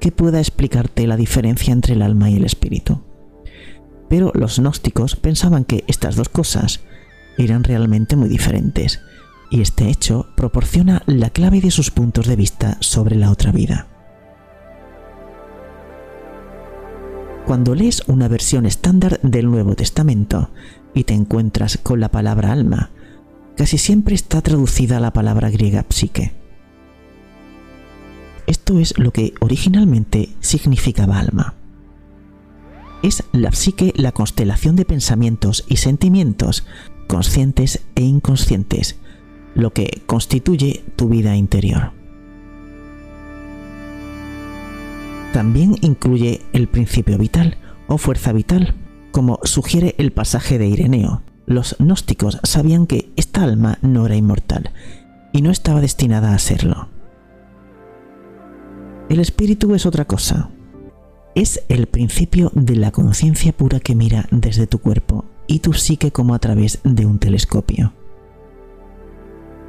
que 0.00 0.12
pueda 0.12 0.40
explicarte 0.40 1.06
la 1.06 1.16
diferencia 1.16 1.72
entre 1.72 1.94
el 1.94 2.02
alma 2.02 2.30
y 2.30 2.36
el 2.36 2.44
espíritu. 2.44 3.00
Pero 4.08 4.32
los 4.34 4.58
gnósticos 4.58 5.16
pensaban 5.16 5.64
que 5.64 5.84
estas 5.86 6.16
dos 6.16 6.28
cosas 6.28 6.80
eran 7.38 7.64
realmente 7.64 8.16
muy 8.16 8.28
diferentes, 8.28 9.00
y 9.50 9.60
este 9.60 9.88
hecho 9.88 10.26
proporciona 10.36 11.02
la 11.06 11.30
clave 11.30 11.60
de 11.60 11.70
sus 11.70 11.90
puntos 11.90 12.26
de 12.26 12.36
vista 12.36 12.76
sobre 12.80 13.16
la 13.16 13.30
otra 13.30 13.52
vida. 13.52 13.91
Cuando 17.46 17.74
lees 17.74 18.02
una 18.06 18.28
versión 18.28 18.66
estándar 18.66 19.20
del 19.22 19.50
Nuevo 19.50 19.74
Testamento 19.74 20.50
y 20.94 21.04
te 21.04 21.14
encuentras 21.14 21.76
con 21.76 21.98
la 21.98 22.08
palabra 22.08 22.52
alma, 22.52 22.90
casi 23.56 23.78
siempre 23.78 24.14
está 24.14 24.40
traducida 24.42 24.98
a 24.98 25.00
la 25.00 25.12
palabra 25.12 25.50
griega 25.50 25.84
psique. 25.88 26.32
Esto 28.46 28.78
es 28.78 28.96
lo 28.96 29.10
que 29.12 29.34
originalmente 29.40 30.30
significaba 30.40 31.18
alma. 31.18 31.54
Es 33.02 33.24
la 33.32 33.50
psique 33.50 33.92
la 33.96 34.12
constelación 34.12 34.76
de 34.76 34.84
pensamientos 34.84 35.64
y 35.68 35.78
sentimientos 35.78 36.64
conscientes 37.08 37.82
e 37.96 38.02
inconscientes, 38.02 38.96
lo 39.54 39.72
que 39.72 40.02
constituye 40.06 40.84
tu 40.96 41.08
vida 41.08 41.36
interior. 41.36 41.92
También 45.32 45.76
incluye 45.80 46.42
el 46.52 46.68
principio 46.68 47.16
vital 47.18 47.56
o 47.88 47.98
fuerza 47.98 48.32
vital, 48.32 48.74
como 49.12 49.40
sugiere 49.44 49.94
el 49.98 50.12
pasaje 50.12 50.58
de 50.58 50.66
Ireneo, 50.66 51.22
los 51.46 51.76
gnósticos 51.78 52.38
sabían 52.44 52.86
que 52.86 53.12
esta 53.16 53.42
alma 53.42 53.78
no 53.82 54.06
era 54.06 54.16
inmortal 54.16 54.70
y 55.32 55.42
no 55.42 55.50
estaba 55.50 55.80
destinada 55.80 56.34
a 56.34 56.38
serlo. 56.38 56.88
El 59.08 59.20
espíritu 59.20 59.74
es 59.74 59.84
otra 59.84 60.04
cosa. 60.06 60.50
Es 61.34 61.64
el 61.68 61.86
principio 61.86 62.50
de 62.54 62.76
la 62.76 62.90
conciencia 62.90 63.52
pura 63.52 63.80
que 63.80 63.94
mira 63.94 64.26
desde 64.30 64.66
tu 64.66 64.78
cuerpo 64.78 65.24
y 65.46 65.58
tu 65.58 65.72
psique 65.72 66.12
como 66.12 66.34
a 66.34 66.38
través 66.38 66.80
de 66.84 67.06
un 67.06 67.18
telescopio. 67.18 67.92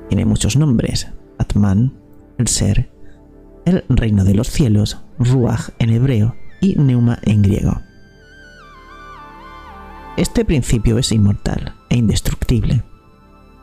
Tiene 0.10 0.26
muchos 0.26 0.56
nombres. 0.56 1.08
Atman, 1.40 1.94
el 2.38 2.48
ser, 2.48 2.93
el 3.66 3.84
reino 3.90 4.24
de 4.24 4.34
los 4.34 4.50
cielos, 4.50 5.00
Ruach 5.20 5.70
en 5.80 5.90
hebreo 5.92 6.36
y 6.62 6.76
Neuma 6.76 7.20
en 7.24 7.42
griego. 7.42 7.82
Este 10.18 10.46
principio 10.46 10.98
es 10.98 11.12
inmortal 11.12 11.74
e 11.90 11.98
indestructible. 11.98 12.84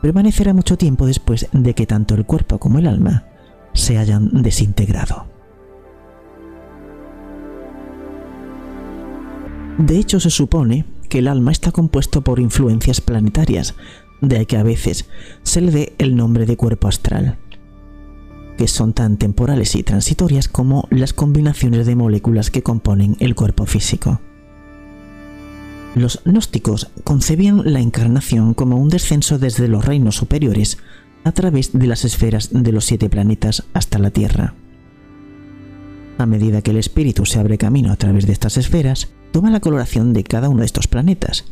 Permanecerá 0.01 0.53
mucho 0.53 0.77
tiempo 0.77 1.05
después 1.05 1.47
de 1.53 1.73
que 1.73 1.85
tanto 1.85 2.15
el 2.15 2.25
cuerpo 2.25 2.59
como 2.59 2.79
el 2.79 2.87
alma 2.87 3.25
se 3.73 3.97
hayan 3.97 4.41
desintegrado. 4.41 5.27
De 9.77 9.97
hecho, 9.97 10.19
se 10.19 10.29
supone 10.29 10.85
que 11.09 11.19
el 11.19 11.27
alma 11.27 11.51
está 11.51 11.71
compuesto 11.71 12.21
por 12.21 12.39
influencias 12.39 13.01
planetarias, 13.01 13.75
de 14.21 14.45
que 14.45 14.57
a 14.57 14.63
veces 14.63 15.09
se 15.43 15.61
le 15.61 15.71
dé 15.71 15.95
el 15.97 16.15
nombre 16.15 16.45
de 16.45 16.57
cuerpo 16.57 16.87
astral, 16.87 17.37
que 18.61 18.67
son 18.67 18.93
tan 18.93 19.17
temporales 19.17 19.73
y 19.73 19.81
transitorias 19.81 20.47
como 20.47 20.87
las 20.91 21.13
combinaciones 21.13 21.87
de 21.87 21.95
moléculas 21.95 22.51
que 22.51 22.61
componen 22.61 23.17
el 23.19 23.33
cuerpo 23.33 23.65
físico. 23.65 24.21
Los 25.95 26.21
gnósticos 26.25 26.91
concebían 27.03 27.63
la 27.73 27.79
encarnación 27.79 28.53
como 28.53 28.77
un 28.77 28.89
descenso 28.89 29.39
desde 29.39 29.67
los 29.67 29.83
reinos 29.83 30.15
superiores 30.15 30.77
a 31.23 31.31
través 31.31 31.71
de 31.73 31.87
las 31.87 32.05
esferas 32.05 32.49
de 32.51 32.71
los 32.71 32.85
siete 32.85 33.09
planetas 33.09 33.63
hasta 33.73 33.97
la 33.97 34.11
Tierra. 34.11 34.53
A 36.19 36.27
medida 36.27 36.61
que 36.61 36.69
el 36.69 36.77
espíritu 36.77 37.25
se 37.25 37.39
abre 37.39 37.57
camino 37.57 37.91
a 37.91 37.95
través 37.95 38.27
de 38.27 38.33
estas 38.33 38.57
esferas, 38.57 39.11
toma 39.31 39.49
la 39.49 39.59
coloración 39.59 40.13
de 40.13 40.23
cada 40.23 40.49
uno 40.49 40.59
de 40.59 40.67
estos 40.67 40.85
planetas. 40.85 41.45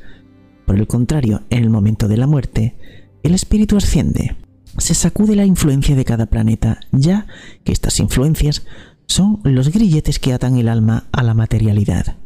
Por 0.68 0.78
el 0.78 0.86
contrario, 0.86 1.42
en 1.50 1.64
el 1.64 1.72
momento 1.72 2.08
de 2.08 2.18
la 2.18 2.28
muerte, 2.28 2.76
el 3.24 3.34
espíritu 3.34 3.78
asciende, 3.78 4.38
se 4.78 4.94
sacude 4.94 5.36
la 5.36 5.46
influencia 5.46 5.96
de 5.96 6.06
cada 6.06 6.28
planeta, 6.28 6.80
ya 6.92 7.28
que 7.64 7.72
estas 7.72 8.00
influencias 8.00 8.66
son 9.08 9.40
los 9.44 9.72
grilletes 9.72 10.20
que 10.20 10.34
atan 10.34 10.58
el 10.58 10.70
alma 10.70 11.08
a 11.12 11.24
la 11.24 11.34
materialidad. 11.34 12.18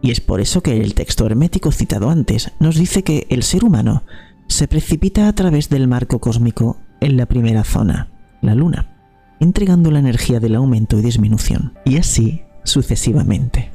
Y 0.00 0.12
es 0.12 0.20
por 0.20 0.40
eso 0.40 0.62
que 0.62 0.80
el 0.80 0.94
texto 0.94 1.26
hermético 1.26 1.72
citado 1.72 2.08
antes 2.10 2.52
nos 2.60 2.76
dice 2.76 3.02
que 3.02 3.26
el 3.30 3.42
ser 3.42 3.64
humano 3.64 4.04
se 4.46 4.68
precipita 4.68 5.28
a 5.28 5.34
través 5.34 5.68
del 5.68 5.88
marco 5.88 6.20
cósmico 6.20 6.78
en 7.00 7.16
la 7.16 7.26
primera 7.26 7.64
zona, 7.64 8.10
la 8.40 8.54
luna, 8.54 8.96
entregando 9.40 9.90
la 9.90 9.98
energía 9.98 10.40
del 10.40 10.54
aumento 10.54 10.98
y 10.98 11.02
disminución, 11.02 11.74
y 11.84 11.96
así 11.98 12.42
sucesivamente. 12.64 13.72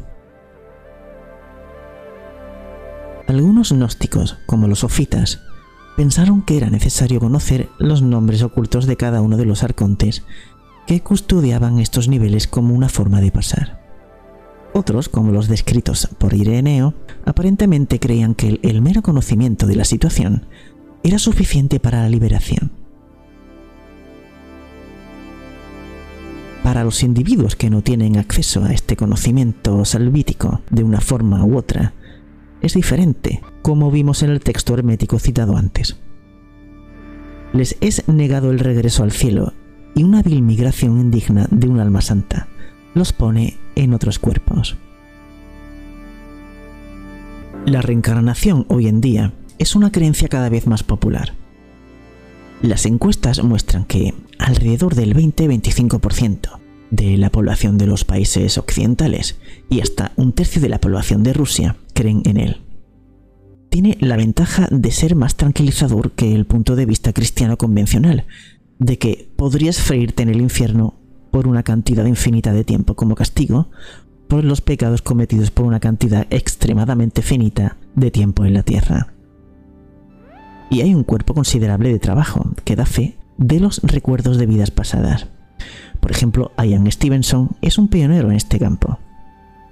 Algunos 3.27 3.71
gnósticos, 3.71 4.37
como 4.45 4.67
los 4.67 4.79
sofitas, 4.79 5.41
pensaron 5.95 6.41
que 6.41 6.57
era 6.57 6.69
necesario 6.69 7.19
conocer 7.19 7.69
los 7.77 8.01
nombres 8.01 8.41
ocultos 8.41 8.85
de 8.85 8.97
cada 8.97 9.21
uno 9.21 9.37
de 9.37 9.45
los 9.45 9.63
arcontes 9.63 10.23
que 10.87 11.01
custodiaban 11.01 11.79
estos 11.79 12.07
niveles 12.07 12.47
como 12.47 12.73
una 12.73 12.89
forma 12.89 13.21
de 13.21 13.31
pasar. 13.31 13.81
Otros, 14.73 15.07
como 15.07 15.31
los 15.31 15.47
descritos 15.47 16.09
por 16.17 16.33
Ireneo, 16.33 16.95
aparentemente 17.25 17.99
creían 17.99 18.33
que 18.33 18.59
el, 18.63 18.81
mero 18.81 19.03
conocimiento 19.03 19.67
de 19.67 19.75
la 19.75 19.85
situación 19.85 20.47
era 21.03 21.19
suficiente 21.19 21.79
para 21.79 22.01
la 22.01 22.09
liberación. 22.09 22.71
Para 26.63 26.83
los 26.83 27.03
individuos 27.03 27.55
que 27.55 27.69
no 27.69 27.81
tienen 27.81 28.17
acceso 28.17 28.63
a 28.63 28.73
este 28.73 28.95
conocimiento 28.95 29.85
salvítico 29.85 30.61
de 30.71 30.83
una 30.83 31.01
forma 31.01 31.45
u 31.45 31.57
otra, 31.57 31.93
es 32.63 32.73
diferente, 32.73 33.41
como 33.61 33.91
vimos 33.91 34.23
en 34.23 34.31
el 34.31 34.39
texto 34.39 34.73
hermético 34.73 35.19
citado 35.19 35.57
antes. 35.57 35.97
Les 37.51 37.77
es 37.81 38.07
negado 38.07 38.49
el 38.49 38.57
regreso 38.57 39.03
al 39.03 39.11
cielo 39.11 39.53
y 39.93 40.03
una 40.03 40.23
vil 40.23 40.41
migración 40.41 40.99
indigna 40.99 41.47
de 41.51 41.67
un 41.67 41.79
alma 41.79 42.01
santa 42.01 42.47
los 42.95 43.13
pone 43.13 43.57
en 43.75 43.93
otros 43.93 44.17
cuerpos. 44.17 44.77
La 47.65 47.81
reencarnación 47.81 48.65
hoy 48.69 48.87
en 48.87 49.01
día 49.01 49.33
es 49.59 49.75
una 49.75 49.91
creencia 49.91 50.29
cada 50.29 50.49
vez 50.49 50.65
más 50.65 50.83
popular. 50.83 51.33
Las 52.61 52.85
encuestas 52.85 53.43
muestran 53.43 53.85
que 53.85 54.13
alrededor 54.39 54.95
del 54.95 55.15
20-25% 55.15 56.62
de 56.93 57.17
la 57.17 57.31
población 57.31 57.79
de 57.79 57.87
los 57.87 58.05
países 58.05 58.59
occidentales 58.59 59.39
y 59.67 59.81
hasta 59.81 60.11
un 60.15 60.31
tercio 60.31 60.61
de 60.61 60.69
la 60.69 60.79
población 60.79 61.23
de 61.23 61.33
Rusia 61.33 61.75
creen 61.93 62.21
en 62.25 62.37
él. 62.37 62.61
Tiene 63.69 63.97
la 63.99 64.15
ventaja 64.15 64.67
de 64.69 64.91
ser 64.91 65.15
más 65.15 65.35
tranquilizador 65.35 66.11
que 66.11 66.35
el 66.35 66.45
punto 66.45 66.75
de 66.75 66.85
vista 66.85 67.11
cristiano 67.11 67.57
convencional, 67.57 68.25
de 68.77 68.99
que 68.99 69.27
podrías 69.35 69.81
freírte 69.81 70.21
en 70.21 70.29
el 70.29 70.39
infierno 70.39 70.93
por 71.31 71.47
una 71.47 71.63
cantidad 71.63 72.05
infinita 72.05 72.53
de 72.53 72.63
tiempo 72.63 72.93
como 72.93 73.15
castigo 73.15 73.71
por 74.27 74.43
los 74.43 74.61
pecados 74.61 75.01
cometidos 75.01 75.49
por 75.49 75.65
una 75.65 75.79
cantidad 75.79 76.27
extremadamente 76.29 77.23
finita 77.23 77.77
de 77.95 78.11
tiempo 78.11 78.45
en 78.45 78.53
la 78.53 78.61
tierra. 78.61 79.13
Y 80.69 80.81
hay 80.81 80.93
un 80.93 81.03
cuerpo 81.03 81.33
considerable 81.33 81.89
de 81.89 81.97
trabajo 81.97 82.51
que 82.63 82.75
da 82.75 82.85
fe 82.85 83.17
de 83.37 83.59
los 83.59 83.81
recuerdos 83.81 84.37
de 84.37 84.45
vidas 84.45 84.69
pasadas. 84.69 85.27
Por 86.03 86.11
ejemplo, 86.11 86.51
Ian 86.57 86.91
Stevenson 86.91 87.51
es 87.61 87.77
un 87.77 87.87
pionero 87.87 88.29
en 88.29 88.35
este 88.35 88.59
campo, 88.59 88.99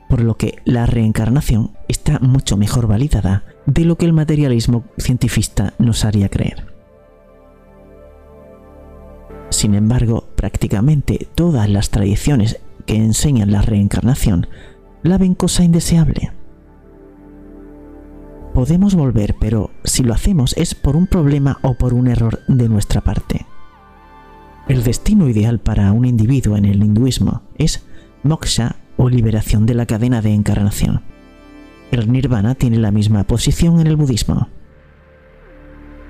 por 0.08 0.22
lo 0.22 0.38
que 0.38 0.60
la 0.64 0.86
reencarnación 0.86 1.72
está 1.90 2.20
mucho 2.20 2.56
mejor 2.56 2.88
validada 2.88 3.44
de 3.66 3.84
lo 3.84 3.98
que 3.98 4.06
el 4.06 4.14
materialismo 4.14 4.86
cientifista 4.98 5.74
nos 5.78 6.06
haría 6.06 6.30
creer. 6.30 6.68
Sin 9.50 9.76
embargo, 9.76 10.30
prácticamente 10.38 11.28
todas 11.36 11.70
las 11.70 11.90
tradiciones 11.90 12.62
que 12.86 12.96
enseñan 12.96 13.52
la 13.52 13.62
reencarnación 13.62 14.48
la 15.04 15.18
ven 15.18 15.36
cosa 15.36 15.66
indeseable. 15.66 16.32
Podemos 18.54 18.96
volver, 18.96 19.36
pero 19.38 19.72
si 19.84 20.04
lo 20.04 20.14
hacemos 20.14 20.54
es 20.56 20.76
por 20.76 20.96
un 20.96 21.08
problema 21.08 21.60
o 21.62 21.74
por 21.74 21.94
un 21.94 22.08
error 22.08 22.40
de 22.48 22.70
nuestra 22.70 23.02
parte. 23.02 23.46
El 24.72 24.84
destino 24.84 25.28
ideal 25.28 25.60
para 25.60 25.92
un 25.92 26.06
individuo 26.06 26.56
en 26.56 26.64
el 26.64 26.82
hinduismo 26.82 27.42
es 27.58 27.84
moksha 28.24 28.78
o 28.96 29.10
liberación 29.10 29.66
de 29.66 29.74
la 29.74 29.86
cadena 29.86 30.22
de 30.22 30.34
encarnación. 30.34 31.02
El 31.92 32.10
nirvana 32.10 32.56
tiene 32.56 32.78
la 32.78 32.90
misma 32.90 33.26
posición 33.26 33.82
en 33.82 33.88
el 33.88 33.98
budismo. 33.98 34.48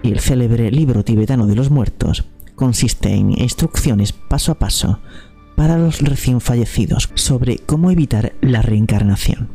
Y 0.03 0.11
el 0.11 0.19
célebre 0.19 0.69
libro 0.69 1.03
tibetano 1.03 1.47
de 1.47 1.55
los 1.55 1.71
muertos 1.71 2.25
consiste 2.53 3.15
en 3.15 3.31
instrucciones 3.31 4.13
paso 4.13 4.51
a 4.51 4.59
paso 4.59 4.99
para 5.55 5.79
los 5.79 5.99
recién 6.01 6.39
fallecidos 6.39 7.09
sobre 7.15 7.57
cómo 7.57 7.89
evitar 7.89 8.33
la 8.41 8.61
reencarnación. 8.61 9.49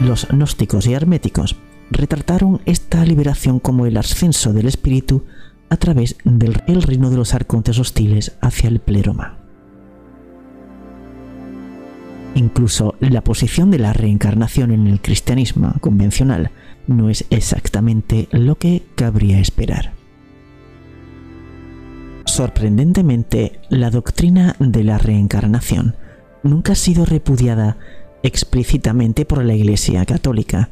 Los 0.00 0.26
gnósticos 0.28 0.88
y 0.88 0.94
herméticos 0.94 1.54
retrataron 1.92 2.60
esta 2.66 3.04
liberación 3.04 3.60
como 3.60 3.86
el 3.86 3.96
ascenso 3.96 4.52
del 4.52 4.66
espíritu 4.66 5.22
a 5.70 5.76
través 5.76 6.16
del 6.24 6.82
reino 6.82 7.10
de 7.10 7.16
los 7.16 7.32
arcontes 7.32 7.78
hostiles 7.78 8.36
hacia 8.40 8.68
el 8.68 8.80
pleroma. 8.80 9.38
Incluso 12.34 12.94
la 13.00 13.22
posición 13.22 13.70
de 13.70 13.78
la 13.78 13.92
reencarnación 13.92 14.72
en 14.72 14.86
el 14.86 15.00
cristianismo 15.00 15.74
convencional 15.80 16.50
no 16.86 17.08
es 17.08 17.24
exactamente 17.30 18.28
lo 18.30 18.56
que 18.56 18.82
cabría 18.94 19.40
esperar. 19.40 19.92
Sorprendentemente, 22.26 23.60
la 23.68 23.90
doctrina 23.90 24.54
de 24.58 24.84
la 24.84 24.98
reencarnación 24.98 25.96
nunca 26.42 26.72
ha 26.72 26.76
sido 26.76 27.04
repudiada 27.04 27.78
explícitamente 28.22 29.24
por 29.24 29.44
la 29.44 29.54
Iglesia 29.54 30.04
Católica, 30.04 30.70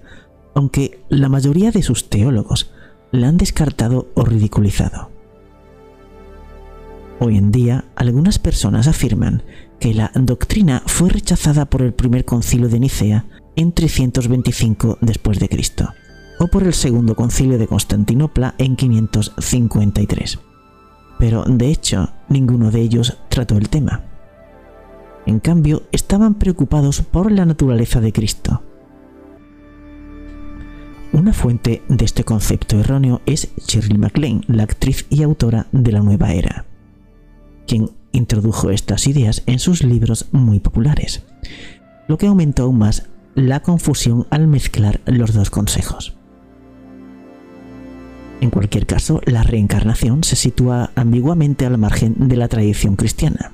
aunque 0.54 1.00
la 1.08 1.28
mayoría 1.28 1.70
de 1.70 1.82
sus 1.82 2.08
teólogos 2.08 2.72
la 3.12 3.29
han 3.29 3.37
descartado 3.37 4.09
o 4.14 4.25
ridiculizado. 4.25 5.11
Hoy 7.21 7.37
en 7.37 7.51
día, 7.51 7.85
algunas 7.97 8.38
personas 8.38 8.87
afirman 8.87 9.42
que 9.81 9.94
la 9.94 10.11
doctrina 10.14 10.83
fue 10.87 11.09
rechazada 11.11 11.64
por 11.66 11.83
el 11.83 11.92
primer 11.92 12.25
concilio 12.25 12.68
de 12.68 12.81
Nicea 12.81 13.25
en 13.57 13.73
325 13.73 14.99
después 15.01 15.40
de 15.40 15.49
Cristo 15.49 15.88
o 16.38 16.47
por 16.47 16.62
el 16.62 16.75
segundo 16.75 17.16
concilio 17.16 17.59
de 17.59 17.66
Constantinopla 17.66 18.55
en 18.59 18.77
553. 18.77 20.38
Pero 21.18 21.44
de 21.44 21.68
hecho, 21.68 22.11
ninguno 22.29 22.71
de 22.71 22.81
ellos 22.81 23.18
trató 23.29 23.57
el 23.57 23.68
tema. 23.68 24.05
En 25.27 25.40
cambio, 25.40 25.83
estaban 25.92 26.35
preocupados 26.35 27.03
por 27.03 27.33
la 27.33 27.44
naturaleza 27.44 28.01
de 28.01 28.12
Cristo, 28.12 28.62
una 31.18 31.33
fuente 31.33 31.83
de 31.88 32.04
este 32.04 32.24
concepto 32.24 32.78
erróneo 32.78 33.20
es 33.26 33.48
Shirley 33.66 33.98
MacLaine, 33.98 34.42
la 34.46 34.62
actriz 34.62 35.07
y 35.11 35.22
autora 35.22 35.66
de 35.72 35.92
La 35.92 36.00
Nueva 36.00 36.33
Era, 36.33 36.64
quien 37.66 37.90
introdujo 38.12 38.70
estas 38.70 39.07
ideas 39.07 39.42
en 39.46 39.59
sus 39.59 39.83
libros 39.83 40.28
muy 40.33 40.61
populares, 40.61 41.24
lo 42.07 42.18
que 42.18 42.26
aumentó 42.26 42.64
aún 42.64 42.78
más 42.78 43.09
la 43.35 43.61
confusión 43.61 44.26
al 44.31 44.46
mezclar 44.46 45.00
los 45.07 45.35
dos 45.35 45.50
consejos. 45.50 46.16
En 48.40 48.50
cualquier 48.50 48.87
caso, 48.87 49.20
la 49.26 49.42
reencarnación 49.42 50.22
se 50.22 50.37
sitúa 50.37 50.92
ambiguamente 50.94 51.66
al 51.66 51.78
margen 51.78 52.28
de 52.28 52.37
la 52.37 52.46
tradición 52.46 52.94
cristiana. 52.94 53.52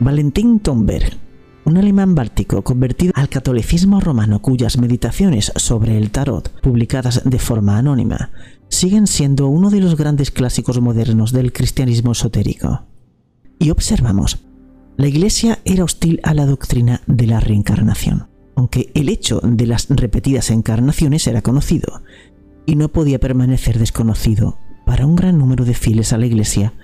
Valentín 0.00 0.60
Tomberg 0.60 1.25
un 1.66 1.76
alemán 1.76 2.14
báltico 2.14 2.62
convertido 2.62 3.12
al 3.16 3.28
catolicismo 3.28 4.00
romano 4.00 4.40
cuyas 4.40 4.78
meditaciones 4.78 5.52
sobre 5.56 5.98
el 5.98 6.12
tarot, 6.12 6.60
publicadas 6.60 7.22
de 7.24 7.38
forma 7.40 7.76
anónima, 7.76 8.30
siguen 8.68 9.08
siendo 9.08 9.48
uno 9.48 9.70
de 9.70 9.80
los 9.80 9.96
grandes 9.96 10.30
clásicos 10.30 10.80
modernos 10.80 11.32
del 11.32 11.52
cristianismo 11.52 12.12
esotérico. 12.12 12.84
Y 13.58 13.70
observamos, 13.70 14.46
la 14.96 15.08
Iglesia 15.08 15.58
era 15.64 15.82
hostil 15.82 16.20
a 16.22 16.34
la 16.34 16.46
doctrina 16.46 17.02
de 17.08 17.26
la 17.26 17.40
reencarnación, 17.40 18.28
aunque 18.54 18.92
el 18.94 19.08
hecho 19.08 19.40
de 19.42 19.66
las 19.66 19.88
repetidas 19.90 20.50
encarnaciones 20.50 21.26
era 21.26 21.42
conocido, 21.42 22.02
y 22.64 22.76
no 22.76 22.90
podía 22.90 23.18
permanecer 23.18 23.80
desconocido 23.80 24.56
para 24.86 25.04
un 25.04 25.16
gran 25.16 25.36
número 25.36 25.64
de 25.64 25.74
fieles 25.74 26.12
a 26.12 26.18
la 26.18 26.26
Iglesia 26.26 26.74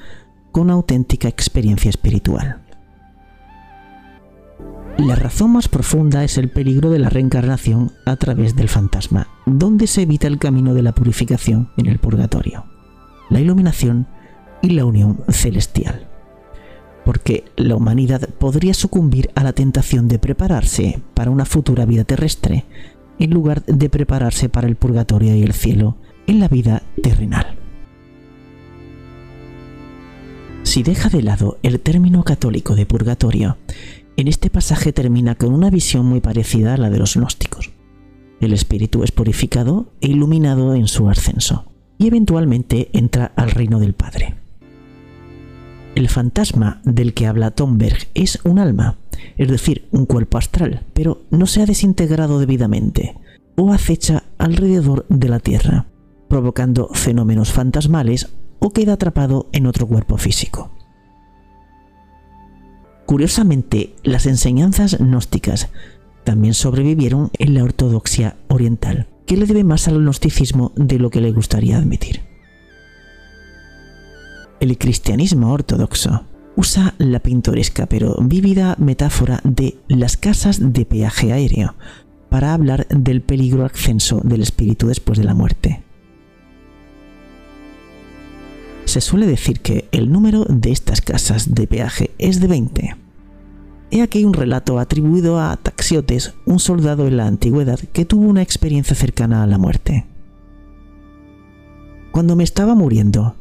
con 0.51 0.71
auténtica 0.71 1.29
experiencia 1.29 1.89
espiritual. 1.89 2.62
La 4.99 5.17
razón 5.17 5.53
más 5.53 5.69
profunda 5.69 6.23
es 6.23 6.39
el 6.39 6.51
peligro 6.51 6.91
de 6.91 6.99
la 6.99 7.09
reencarnación 7.09 7.93
a 8.05 8.17
través 8.17 8.55
del 8.55 8.69
fantasma, 8.69 9.29
donde 9.47 9.87
se 9.87 10.03
evita 10.03 10.29
el 10.29 10.39
camino 10.39 10.75
de 10.75 10.83
la 10.83 10.95
purificación 10.95 11.71
en 11.77 11.87
el 11.87 11.99
purgatorio, 11.99 12.67
la 13.31 13.41
iluminación 13.41 14.07
y 14.61 14.71
la 14.71 14.85
unión 14.85 15.21
celestial. 15.29 16.09
Porque 17.05 17.45
la 17.57 17.75
humanidad 17.75 18.29
podría 18.39 18.75
sucumbir 18.75 19.31
a 19.35 19.43
la 19.43 19.53
tentación 19.53 20.07
de 20.07 20.21
prepararse 20.21 21.03
para 21.15 21.31
una 21.31 21.47
futura 21.47 21.85
vida 21.85 22.05
terrestre, 22.05 22.65
en 23.19 23.31
lugar 23.31 23.65
de 23.65 23.89
prepararse 23.89 24.49
para 24.49 24.69
el 24.69 24.77
purgatorio 24.77 25.35
y 25.35 25.43
el 25.43 25.53
cielo 25.53 25.97
en 26.27 26.39
la 26.39 26.49
vida 26.49 26.83
terrenal. 27.03 27.59
Si 30.63 30.83
deja 30.83 31.09
de 31.09 31.23
lado 31.23 31.59
el 31.63 31.81
término 31.81 32.23
católico 32.23 32.75
de 32.77 32.87
purgatorio 32.87 33.59
en 34.17 34.29
este 34.29 34.51
pasaje 34.51 34.93
termina 34.93 35.35
con 35.35 35.53
una 35.53 35.71
visión 35.71 36.07
muy 36.07 36.21
parecida 36.21 36.75
a 36.75 36.77
la 36.77 36.91
de 36.91 36.99
los 36.99 37.17
gnósticos. 37.17 37.71
El 38.41 38.53
espíritu 38.53 39.05
es 39.05 39.13
purificado 39.13 39.93
e 40.01 40.09
iluminado 40.09 40.75
en 40.75 40.89
su 40.89 41.09
ascenso, 41.09 41.73
y 41.99 42.09
eventualmente 42.09 42.91
entra 42.93 43.33
al 43.37 43.51
reino 43.51 43.79
del 43.79 43.95
Padre. 43.95 44.35
El 45.95 46.09
fantasma 46.09 46.81
del 46.85 47.15
que 47.15 47.27
habla 47.27 47.51
Tomberg 47.51 48.09
es 48.15 48.41
un 48.45 48.59
alma, 48.59 48.99
es 49.37 49.49
decir, 49.49 49.89
un 49.91 50.07
cuerpo 50.07 50.39
astral, 50.39 50.85
pero 50.95 51.23
no 51.31 51.47
se 51.47 51.63
ha 51.63 51.67
desintegrado 51.67 52.39
debidamente 52.39 53.17
o 53.57 53.73
acecha 53.73 54.25
alrededor 54.39 55.07
de 55.09 55.29
la 55.29 55.39
Tierra, 55.39 55.87
provocando 56.29 56.89
fenómenos 56.95 57.53
fantasmales 57.53 58.31
o 58.59 58.71
queda 58.71 58.95
atrapado 58.95 59.49
en 59.53 59.67
otro 59.67 59.87
cuerpo 59.87 60.17
físico. 60.17 60.71
Curiosamente, 63.13 63.93
las 64.05 64.25
enseñanzas 64.25 64.97
gnósticas 64.99 65.69
también 66.25 66.55
sobrevivieron 66.55 67.31
en 67.39 67.53
la 67.53 67.63
ortodoxia 67.63 68.37
oriental, 68.49 69.07
que 69.27 69.37
le 69.37 69.45
debe 69.45 69.65
más 69.65 69.87
al 69.87 69.99
gnosticismo 69.99 70.73
de 70.77 70.99
lo 70.99 71.11
que 71.11 71.21
le 71.21 71.31
gustaría 71.31 71.77
admitir. 71.77 72.23
El 74.61 74.79
cristianismo 74.79 75.53
ortodoxo 75.53 76.25
usa 76.57 76.95
la 76.97 77.21
pintoresca 77.21 77.85
pero 77.85 78.17
vívida 78.19 78.77
metáfora 78.79 79.43
de 79.45 79.77
las 79.89 80.17
casas 80.17 80.73
de 80.73 80.87
peaje 80.87 81.35
aéreo 81.35 81.75
para 82.31 82.55
hablar 82.55 82.87
del 82.89 83.21
peligro 83.21 83.67
ascenso 83.67 84.23
del 84.25 84.41
espíritu 84.41 84.87
después 84.87 85.19
de 85.19 85.25
la 85.25 85.35
muerte. 85.35 85.83
Se 88.87 89.03
suele 89.03 89.27
decir 89.27 89.61
que 89.61 89.87
el 89.93 90.11
número 90.11 90.47
de 90.49 90.73
estas 90.73 91.03
casas 91.03 91.55
de 91.55 91.67
peaje 91.67 92.11
es 92.17 92.41
de 92.41 92.47
20. 92.47 93.02
He 93.95 94.01
aquí 94.01 94.25
un 94.25 94.33
relato 94.33 94.79
atribuido 94.79 95.39
a 95.39 95.55
Taxiotes, 95.59 96.33
un 96.47 96.59
soldado 96.59 97.07
en 97.07 97.19
la 97.19 97.27
antigüedad 97.27 97.79
que 97.79 98.07
tuvo 98.07 98.27
una 98.27 98.41
experiencia 98.41 98.97
cercana 98.97 99.43
a 99.43 99.47
la 99.47 99.59
muerte. 99.59 100.07
Cuando 102.11 102.35
me 102.35 102.43
estaba 102.43 102.75
muriendo, 102.75 103.37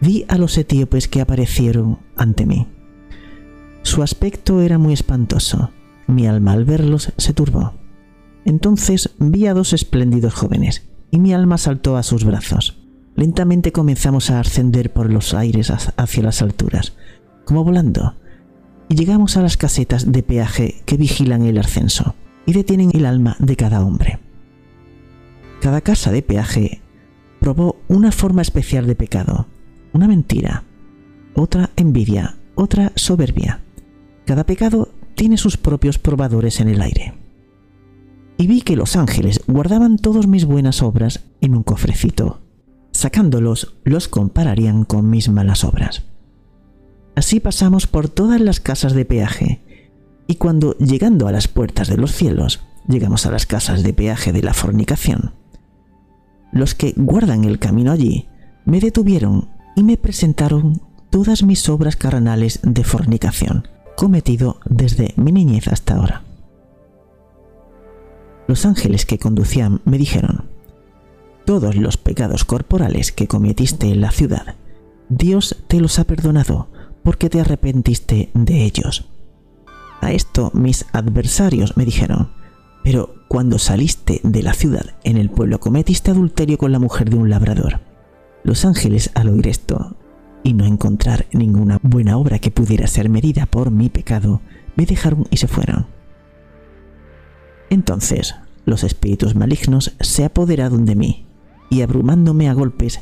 vi 0.00 0.24
a 0.28 0.38
los 0.38 0.56
etíopes 0.56 1.06
que 1.06 1.20
aparecieron 1.20 1.98
ante 2.16 2.46
mí. 2.46 2.66
Su 3.82 4.02
aspecto 4.02 4.62
era 4.62 4.78
muy 4.78 4.94
espantoso. 4.94 5.70
Mi 6.06 6.26
alma 6.26 6.52
al 6.52 6.64
verlos 6.64 7.12
se 7.18 7.34
turbó. 7.34 7.74
Entonces 8.46 9.10
vi 9.18 9.46
a 9.48 9.52
dos 9.52 9.74
espléndidos 9.74 10.32
jóvenes, 10.32 10.88
y 11.10 11.18
mi 11.18 11.34
alma 11.34 11.58
saltó 11.58 11.98
a 11.98 12.02
sus 12.02 12.24
brazos. 12.24 12.78
Lentamente 13.16 13.70
comenzamos 13.70 14.30
a 14.30 14.40
ascender 14.40 14.94
por 14.94 15.12
los 15.12 15.34
aires 15.34 15.70
hacia 15.70 16.22
las 16.22 16.40
alturas, 16.40 16.94
como 17.44 17.64
volando, 17.64 18.14
y 18.88 18.96
llegamos 18.96 19.36
a 19.36 19.42
las 19.42 19.56
casetas 19.56 20.10
de 20.10 20.22
peaje 20.22 20.82
que 20.84 20.96
vigilan 20.96 21.44
el 21.44 21.58
ascenso 21.58 22.14
y 22.46 22.52
detienen 22.52 22.90
el 22.94 23.06
alma 23.06 23.36
de 23.38 23.56
cada 23.56 23.84
hombre. 23.84 24.18
Cada 25.60 25.80
casa 25.80 26.12
de 26.12 26.22
peaje 26.22 26.80
probó 27.40 27.76
una 27.88 28.12
forma 28.12 28.42
especial 28.42 28.86
de 28.86 28.94
pecado, 28.94 29.46
una 29.92 30.08
mentira, 30.08 30.64
otra 31.34 31.70
envidia, 31.76 32.36
otra 32.54 32.92
soberbia. 32.94 33.60
Cada 34.26 34.44
pecado 34.44 34.90
tiene 35.14 35.36
sus 35.36 35.56
propios 35.56 35.98
probadores 35.98 36.60
en 36.60 36.68
el 36.68 36.82
aire 36.82 37.14
y 38.36 38.46
vi 38.46 38.62
que 38.62 38.76
los 38.76 38.96
ángeles 38.96 39.40
guardaban 39.46 39.98
todas 39.98 40.26
mis 40.26 40.44
buenas 40.44 40.82
obras 40.82 41.24
en 41.40 41.54
un 41.54 41.62
cofrecito. 41.62 42.40
Sacándolos, 42.92 43.76
los 43.84 44.08
compararían 44.08 44.84
con 44.84 45.10
mis 45.10 45.28
malas 45.28 45.64
obras. 45.64 46.04
Así 47.16 47.40
pasamos 47.40 47.86
por 47.86 48.08
todas 48.08 48.40
las 48.40 48.60
casas 48.60 48.92
de 48.92 49.04
peaje, 49.04 49.62
y 50.26 50.36
cuando 50.36 50.76
llegando 50.78 51.28
a 51.28 51.32
las 51.32 51.48
puertas 51.48 51.88
de 51.88 51.96
los 51.96 52.12
cielos, 52.12 52.60
llegamos 52.88 53.26
a 53.26 53.30
las 53.30 53.46
casas 53.46 53.82
de 53.82 53.92
peaje 53.92 54.32
de 54.32 54.42
la 54.42 54.54
fornicación, 54.54 55.32
los 56.54 56.76
que 56.76 56.94
guardan 56.96 57.44
el 57.44 57.58
camino 57.58 57.90
allí 57.90 58.28
me 58.64 58.78
detuvieron 58.78 59.48
y 59.74 59.82
me 59.82 59.96
presentaron 59.96 60.80
todas 61.10 61.42
mis 61.42 61.68
obras 61.68 61.96
carnales 61.96 62.60
de 62.62 62.84
fornicación, 62.84 63.66
cometido 63.96 64.60
desde 64.64 65.14
mi 65.16 65.32
niñez 65.32 65.66
hasta 65.66 65.96
ahora. 65.96 66.22
Los 68.46 68.64
ángeles 68.66 69.04
que 69.04 69.18
conducían 69.18 69.80
me 69.84 69.98
dijeron, 69.98 70.44
todos 71.44 71.74
los 71.74 71.96
pecados 71.96 72.44
corporales 72.44 73.10
que 73.10 73.26
cometiste 73.26 73.90
en 73.90 74.00
la 74.00 74.12
ciudad, 74.12 74.54
Dios 75.08 75.56
te 75.66 75.80
los 75.80 75.98
ha 75.98 76.04
perdonado 76.04 76.68
porque 77.04 77.30
te 77.30 77.40
arrepentiste 77.40 78.30
de 78.34 78.64
ellos. 78.64 79.08
A 80.00 80.12
esto 80.12 80.50
mis 80.54 80.86
adversarios 80.92 81.76
me 81.76 81.84
dijeron, 81.84 82.32
pero 82.82 83.14
cuando 83.28 83.58
saliste 83.58 84.20
de 84.24 84.42
la 84.42 84.54
ciudad 84.54 84.96
en 85.04 85.16
el 85.16 85.30
pueblo 85.30 85.60
cometiste 85.60 86.10
adulterio 86.10 86.58
con 86.58 86.72
la 86.72 86.78
mujer 86.78 87.10
de 87.10 87.16
un 87.16 87.30
labrador. 87.30 87.80
Los 88.42 88.64
ángeles 88.64 89.10
al 89.14 89.28
oír 89.28 89.48
esto 89.48 89.96
y 90.42 90.52
no 90.52 90.66
encontrar 90.66 91.26
ninguna 91.32 91.78
buena 91.82 92.18
obra 92.18 92.38
que 92.38 92.50
pudiera 92.50 92.86
ser 92.86 93.08
medida 93.08 93.46
por 93.46 93.70
mi 93.70 93.88
pecado, 93.88 94.42
me 94.76 94.84
dejaron 94.84 95.26
y 95.30 95.38
se 95.38 95.48
fueron. 95.48 95.86
Entonces 97.70 98.34
los 98.66 98.84
espíritus 98.84 99.34
malignos 99.34 99.94
se 100.00 100.24
apoderaron 100.24 100.84
de 100.84 100.94
mí 100.94 101.26
y 101.70 101.82
abrumándome 101.82 102.48
a 102.48 102.54
golpes 102.54 103.00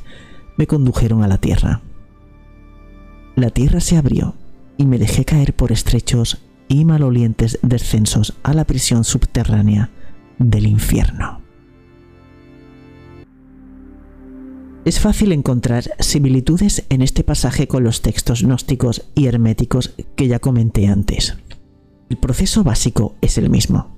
me 0.57 0.67
condujeron 0.67 1.23
a 1.23 1.29
la 1.29 1.38
tierra. 1.38 1.83
La 3.35 3.51
tierra 3.51 3.81
se 3.81 3.97
abrió 3.97 4.35
y 4.77 4.87
me 4.87 4.99
dejé 4.99 5.25
caer 5.25 5.55
por 5.55 5.73
estrechos 5.73 6.42
y 6.68 6.85
malolientes 6.85 7.59
descensos 7.62 8.35
a 8.42 8.53
la 8.53 8.64
prisión 8.64 9.05
subterránea 9.05 9.90
del 10.38 10.66
infierno. 10.66 11.40
Es 14.85 14.99
fácil 14.99 15.33
encontrar 15.33 15.85
similitudes 16.01 16.85
en 16.88 17.03
este 17.03 17.23
pasaje 17.23 17.68
con 17.68 17.85
los 17.85 18.03
textos 18.03 18.42
gnósticos 18.42 19.09
y 19.14 19.27
herméticos 19.27 19.95
que 20.16 20.27
ya 20.27 20.40
comenté 20.40 20.88
antes. 20.88 21.37
El 22.11 22.16
proceso 22.16 22.64
básico 22.64 23.14
es 23.21 23.38
el 23.38 23.49
mismo. 23.49 23.97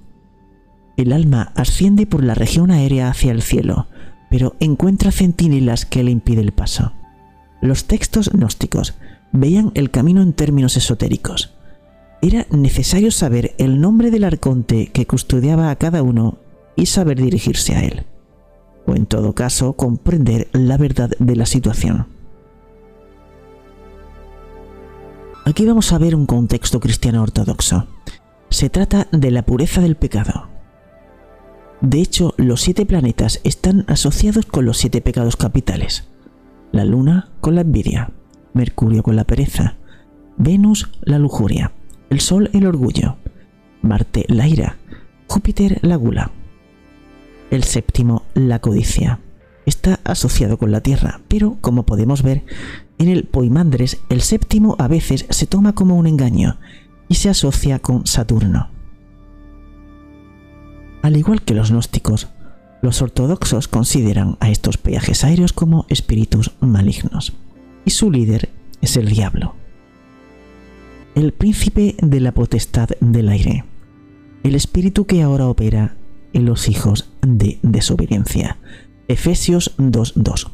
El 0.96 1.12
alma 1.12 1.52
asciende 1.56 2.06
por 2.06 2.22
la 2.22 2.34
región 2.34 2.70
aérea 2.70 3.08
hacia 3.08 3.32
el 3.32 3.42
cielo, 3.42 3.88
pero 4.30 4.56
encuentra 4.60 5.10
centinelas 5.10 5.86
que 5.86 6.04
le 6.04 6.10
impide 6.10 6.42
el 6.42 6.52
paso. 6.52 6.92
Los 7.62 7.86
textos 7.86 8.30
gnósticos 8.30 8.94
veían 9.34 9.72
el 9.74 9.90
camino 9.90 10.22
en 10.22 10.32
términos 10.32 10.76
esotéricos. 10.76 11.52
Era 12.22 12.46
necesario 12.50 13.10
saber 13.10 13.54
el 13.58 13.80
nombre 13.80 14.10
del 14.10 14.24
arconte 14.24 14.86
que 14.86 15.06
custodiaba 15.06 15.70
a 15.70 15.76
cada 15.76 16.02
uno 16.02 16.38
y 16.76 16.86
saber 16.86 17.20
dirigirse 17.20 17.74
a 17.74 17.82
él, 17.82 18.04
o 18.86 18.94
en 18.94 19.06
todo 19.06 19.34
caso 19.34 19.74
comprender 19.74 20.48
la 20.52 20.78
verdad 20.78 21.10
de 21.18 21.36
la 21.36 21.46
situación. 21.46 22.06
Aquí 25.44 25.66
vamos 25.66 25.92
a 25.92 25.98
ver 25.98 26.14
un 26.14 26.24
contexto 26.24 26.80
cristiano 26.80 27.22
ortodoxo. 27.22 27.86
Se 28.48 28.70
trata 28.70 29.08
de 29.12 29.30
la 29.30 29.44
pureza 29.44 29.82
del 29.82 29.96
pecado. 29.96 30.48
De 31.80 32.00
hecho, 32.00 32.32
los 32.38 32.62
siete 32.62 32.86
planetas 32.86 33.40
están 33.44 33.84
asociados 33.88 34.46
con 34.46 34.64
los 34.64 34.78
siete 34.78 35.02
pecados 35.02 35.36
capitales. 35.36 36.08
La 36.72 36.84
Luna 36.84 37.30
con 37.40 37.56
la 37.56 37.60
envidia, 37.60 38.10
Mercurio 38.54 39.02
con 39.02 39.16
la 39.16 39.24
pereza, 39.24 39.76
Venus 40.36 40.90
la 41.02 41.18
lujuria, 41.18 41.72
el 42.10 42.20
Sol 42.20 42.50
el 42.52 42.66
orgullo, 42.66 43.16
Marte 43.82 44.24
la 44.28 44.48
ira, 44.48 44.76
Júpiter 45.26 45.78
la 45.82 45.96
gula. 45.96 46.30
El 47.50 47.64
séptimo 47.64 48.22
la 48.34 48.60
codicia. 48.60 49.20
Está 49.66 50.00
asociado 50.04 50.58
con 50.58 50.70
la 50.70 50.80
Tierra, 50.80 51.20
pero 51.28 51.58
como 51.60 51.84
podemos 51.84 52.22
ver, 52.22 52.44
en 52.98 53.08
el 53.08 53.24
Poimandres 53.24 53.98
el 54.08 54.20
séptimo 54.20 54.76
a 54.78 54.88
veces 54.88 55.26
se 55.30 55.46
toma 55.46 55.74
como 55.74 55.96
un 55.96 56.06
engaño 56.06 56.58
y 57.08 57.16
se 57.16 57.30
asocia 57.30 57.78
con 57.78 58.06
Saturno. 58.06 58.70
Al 61.02 61.16
igual 61.16 61.42
que 61.42 61.54
los 61.54 61.70
gnósticos, 61.70 62.28
los 62.80 63.02
ortodoxos 63.02 63.68
consideran 63.68 64.36
a 64.40 64.50
estos 64.50 64.78
peajes 64.78 65.24
aéreos 65.24 65.52
como 65.52 65.86
espíritus 65.88 66.52
malignos, 66.60 67.34
y 67.84 67.90
su 67.90 68.10
líder 68.10 68.48
es 68.80 68.96
el 68.96 69.08
diablo, 69.08 69.54
el 71.14 71.32
príncipe 71.32 71.96
de 72.00 72.20
la 72.20 72.32
potestad 72.32 72.88
del 73.00 73.28
aire, 73.28 73.64
el 74.42 74.54
espíritu 74.54 75.06
que 75.06 75.22
ahora 75.22 75.46
opera 75.48 75.96
en 76.32 76.44
los 76.44 76.68
hijos 76.68 77.10
de 77.22 77.58
desobediencia. 77.62 78.58
Efesios 79.08 79.76
2.2. 79.78 80.50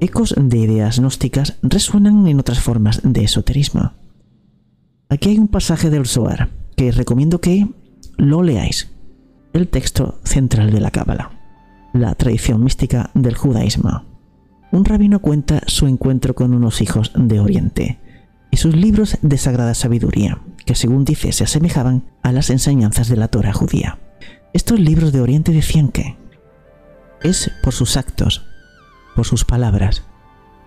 Ecos 0.00 0.34
de 0.36 0.58
ideas 0.58 0.98
gnósticas 0.98 1.58
resuenan 1.62 2.26
en 2.26 2.40
otras 2.40 2.60
formas 2.60 3.00
de 3.04 3.24
esoterismo. 3.24 3.92
Aquí 5.08 5.28
hay 5.28 5.38
un 5.38 5.48
pasaje 5.48 5.90
del 5.90 6.06
Zohar 6.06 6.48
que 6.74 6.90
recomiendo 6.90 7.40
que 7.40 7.68
lo 8.16 8.42
leáis. 8.42 8.90
El 9.52 9.68
texto 9.68 10.18
central 10.24 10.72
de 10.72 10.80
la 10.80 10.90
Cábala, 10.90 11.30
la 11.92 12.14
tradición 12.14 12.64
mística 12.64 13.10
del 13.14 13.36
judaísmo. 13.36 14.11
Un 14.72 14.86
rabino 14.86 15.20
cuenta 15.20 15.60
su 15.66 15.86
encuentro 15.86 16.34
con 16.34 16.54
unos 16.54 16.80
hijos 16.80 17.12
de 17.14 17.40
Oriente 17.40 17.98
y 18.50 18.56
sus 18.56 18.74
libros 18.74 19.18
de 19.20 19.36
sagrada 19.36 19.74
sabiduría, 19.74 20.38
que 20.64 20.74
según 20.74 21.04
dice 21.04 21.30
se 21.32 21.44
asemejaban 21.44 22.04
a 22.22 22.32
las 22.32 22.48
enseñanzas 22.48 23.08
de 23.08 23.18
la 23.18 23.28
Torah 23.28 23.52
judía. 23.52 23.98
Estos 24.54 24.80
libros 24.80 25.12
de 25.12 25.20
Oriente 25.20 25.52
decían 25.52 25.88
que 25.88 26.16
es 27.22 27.50
por 27.62 27.74
sus 27.74 27.98
actos, 27.98 28.46
por 29.14 29.26
sus 29.26 29.44
palabras 29.44 30.04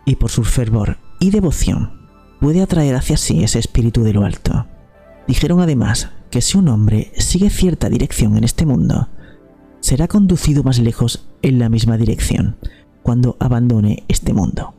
y 0.05 0.17
por 0.17 0.29
su 0.29 0.43
fervor 0.43 0.99
y 1.19 1.31
devoción 1.31 2.07
puede 2.39 2.61
atraer 2.61 2.95
hacia 2.95 3.17
sí 3.17 3.43
ese 3.43 3.57
espíritu 3.57 4.03
de 4.03 4.13
lo 4.13 4.23
alto. 4.23 4.67
Dijeron 5.27 5.61
además 5.61 6.11
que 6.29 6.41
si 6.41 6.59
un 6.59 6.67
hombre 6.67 7.11
sigue 7.17 7.49
cierta 7.49 7.89
dirección 7.89 8.37
en 8.37 8.43
este 8.43 8.67
mundo, 8.67 9.09
será 9.79 10.07
conducido 10.07 10.61
más 10.61 10.77
lejos 10.77 11.27
en 11.41 11.57
la 11.57 11.69
misma 11.69 11.97
dirección 11.97 12.57
cuando 13.05 13.37
abandone 13.39 14.03
este 14.07 14.33
mundo. 14.33 14.73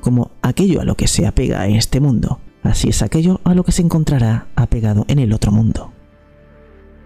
Como 0.00 0.32
aquello 0.42 0.80
a 0.80 0.84
lo 0.84 0.96
que 0.96 1.06
se 1.06 1.28
apega 1.28 1.64
en 1.68 1.76
este 1.76 2.00
mundo, 2.00 2.40
así 2.64 2.88
es 2.88 3.02
aquello 3.02 3.40
a 3.44 3.54
lo 3.54 3.62
que 3.62 3.70
se 3.70 3.82
encontrará 3.82 4.48
apegado 4.56 5.04
en 5.06 5.20
el 5.20 5.32
otro 5.32 5.52
mundo. 5.52 5.92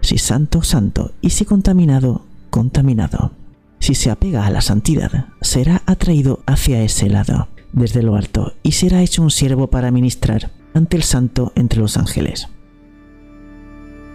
Si 0.00 0.16
santo, 0.16 0.62
santo, 0.62 1.12
y 1.20 1.28
si 1.28 1.44
contaminado, 1.44 2.24
contaminado. 2.48 3.32
Si 3.80 3.94
se 3.94 4.10
apega 4.10 4.46
a 4.46 4.50
la 4.50 4.62
santidad, 4.62 5.26
será 5.42 5.82
atraído 5.84 6.40
hacia 6.46 6.82
ese 6.82 7.10
lado, 7.10 7.48
desde 7.74 8.02
lo 8.02 8.16
alto, 8.16 8.54
y 8.62 8.72
será 8.72 9.02
hecho 9.02 9.20
un 9.20 9.30
siervo 9.30 9.66
para 9.66 9.90
ministrar 9.90 10.52
ante 10.72 10.96
el 10.96 11.02
santo 11.02 11.52
entre 11.54 11.80
los 11.80 11.98
ángeles. 11.98 12.48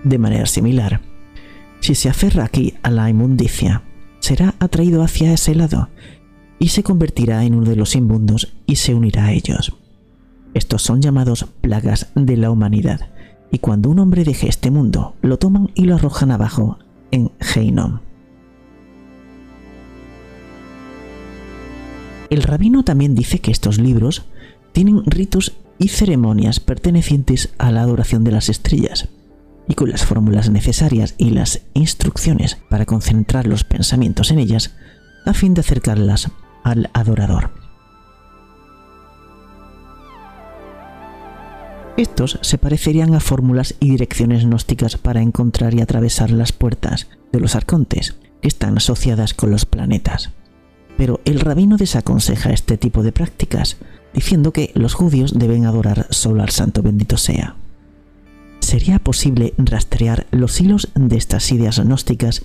De 0.04 0.18
manera 0.18 0.48
similar, 0.48 1.02
si 1.82 1.94
se 1.94 2.10
aferra 2.10 2.46
aquí 2.46 2.74
a 2.82 2.90
la 2.90 3.12
inmundicia, 3.12 3.84
será 4.28 4.56
atraído 4.60 5.04
hacia 5.04 5.32
ese 5.32 5.56
lado 5.56 5.88
y 6.60 6.68
se 6.68 6.84
convertirá 6.84 7.46
en 7.46 7.56
uno 7.56 7.70
de 7.70 7.78
los 7.78 7.96
inmundos 7.96 8.52
y 8.66 8.76
se 8.76 8.94
unirá 8.94 9.28
a 9.28 9.32
ellos. 9.32 9.78
Estos 10.54 10.82
son 10.82 11.02
llamados 11.02 11.46
plagas 11.62 12.08
de 12.14 12.36
la 12.36 12.52
humanidad, 12.52 13.10
y 13.54 13.60
cuando 13.60 13.90
un 13.90 14.00
hombre 14.00 14.26
deje 14.26 14.50
este 14.50 14.70
mundo, 14.70 15.16
lo 15.22 15.40
toman 15.40 15.72
y 15.76 15.86
lo 15.86 15.96
arrojan 15.96 16.32
abajo 16.32 16.78
en 17.12 17.32
Heinom. 17.40 18.00
El 22.30 22.44
rabino 22.44 22.84
también 22.84 23.16
dice 23.16 23.40
que 23.40 23.52
estos 23.52 23.78
libros 23.78 24.26
tienen 24.74 25.06
ritos 25.06 25.54
y 25.80 25.88
ceremonias 25.88 26.60
pertenecientes 26.60 27.54
a 27.58 27.72
la 27.72 27.80
adoración 27.82 28.26
de 28.26 28.32
las 28.32 28.50
estrellas, 28.50 29.08
y 29.68 29.76
con 29.76 29.90
las 29.90 30.06
fórmulas 30.06 30.50
necesarias 30.50 31.16
y 31.18 31.32
las 31.32 31.62
instrucciones 31.74 32.58
para 32.70 32.86
concentrar 32.86 33.48
los 33.48 33.64
pensamientos 33.64 34.32
en 34.32 34.40
ellas, 34.40 34.76
a 35.26 35.34
fin 35.34 35.54
de 35.54 35.62
acercarlas 35.62 36.32
al 36.64 36.90
adorador. 36.94 37.52
Estos 41.98 42.38
se 42.42 42.60
parecerían 42.60 43.16
a 43.16 43.20
fórmulas 43.20 43.74
y 43.80 43.90
direcciones 43.90 44.46
gnósticas 44.46 44.98
para 44.98 45.22
encontrar 45.22 45.74
y 45.74 45.82
atravesar 45.82 46.30
las 46.30 46.52
puertas 46.52 47.08
de 47.32 47.40
los 47.40 47.56
arcontes, 47.56 48.16
que 48.40 48.48
están 48.48 48.78
asociadas 48.78 49.34
con 49.34 49.50
los 49.50 49.66
planetas. 49.66 50.30
Pero 50.96 51.22
el 51.26 51.40
rabino 51.40 51.76
desaconseja 51.76 52.52
este 52.52 52.78
tipo 52.78 53.02
de 53.02 53.12
prácticas, 53.12 53.78
diciendo 54.14 54.54
que 54.54 54.72
los 54.76 54.94
judíos 54.94 55.38
deben 55.38 55.66
adorar 55.66 56.06
solo 56.12 56.44
al 56.44 56.50
santo 56.50 56.84
bendito 56.84 57.18
sea. 57.18 57.56
Sería 58.68 59.00
posible 59.00 59.54
rastrear 59.58 60.28
los 60.30 60.60
hilos 60.60 60.90
de 60.94 61.16
estas 61.16 61.54
ideas 61.54 61.80
gnósticas 61.80 62.44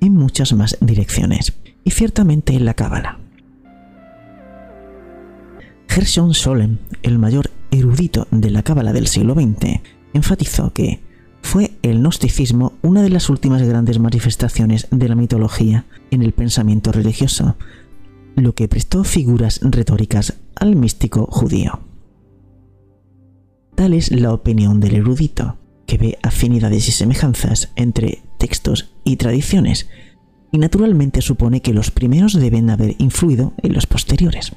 en 0.00 0.14
muchas 0.14 0.54
más 0.54 0.78
direcciones, 0.80 1.58
y 1.84 1.90
ciertamente 1.90 2.54
en 2.54 2.64
la 2.64 2.72
Cábala. 2.72 3.18
Gershon 5.86 6.32
Solem, 6.32 6.78
el 7.02 7.18
mayor 7.18 7.50
erudito 7.70 8.26
de 8.30 8.48
la 8.48 8.62
Cábala 8.62 8.94
del 8.94 9.08
siglo 9.08 9.34
XX, 9.34 9.82
enfatizó 10.14 10.72
que 10.72 11.02
fue 11.42 11.72
el 11.82 11.98
gnosticismo 11.98 12.72
una 12.80 13.02
de 13.02 13.10
las 13.10 13.28
últimas 13.28 13.60
grandes 13.60 13.98
manifestaciones 13.98 14.88
de 14.90 15.06
la 15.06 15.16
mitología 15.16 15.84
en 16.10 16.22
el 16.22 16.32
pensamiento 16.32 16.92
religioso, 16.92 17.56
lo 18.36 18.54
que 18.54 18.68
prestó 18.68 19.04
figuras 19.04 19.60
retóricas 19.62 20.32
al 20.54 20.76
místico 20.76 21.26
judío. 21.26 21.80
Tal 23.74 23.92
es 23.92 24.10
la 24.10 24.32
opinión 24.32 24.80
del 24.80 24.96
erudito, 24.96 25.57
que 25.88 25.98
ve 25.98 26.18
afinidades 26.22 26.86
y 26.86 26.92
semejanzas 26.92 27.70
entre 27.74 28.22
textos 28.36 28.92
y 29.04 29.16
tradiciones, 29.16 29.88
y 30.52 30.58
naturalmente 30.58 31.22
supone 31.22 31.62
que 31.62 31.72
los 31.72 31.90
primeros 31.90 32.34
deben 32.34 32.70
haber 32.70 32.94
influido 32.98 33.54
en 33.62 33.72
los 33.72 33.86
posteriores. 33.86 34.52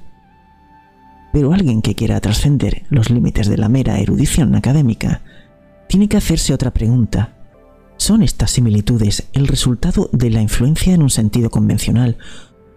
Pero 1.34 1.54
alguien 1.54 1.82
que 1.82 1.96
quiera 1.96 2.20
trascender 2.20 2.84
los 2.90 3.10
límites 3.10 3.48
de 3.48 3.58
la 3.58 3.70
mera 3.70 4.00
erudición 4.00 4.54
académica 4.56 5.22
tiene 5.88 6.10
que 6.10 6.18
hacerse 6.18 6.54
otra 6.54 6.72
pregunta. 6.72 7.38
¿Son 7.98 8.22
estas 8.22 8.52
similitudes 8.52 9.30
el 9.34 9.48
resultado 9.48 10.10
de 10.12 10.30
la 10.30 10.42
influencia 10.42 10.94
en 10.94 11.02
un 11.02 11.10
sentido 11.10 11.50
convencional 11.50 12.18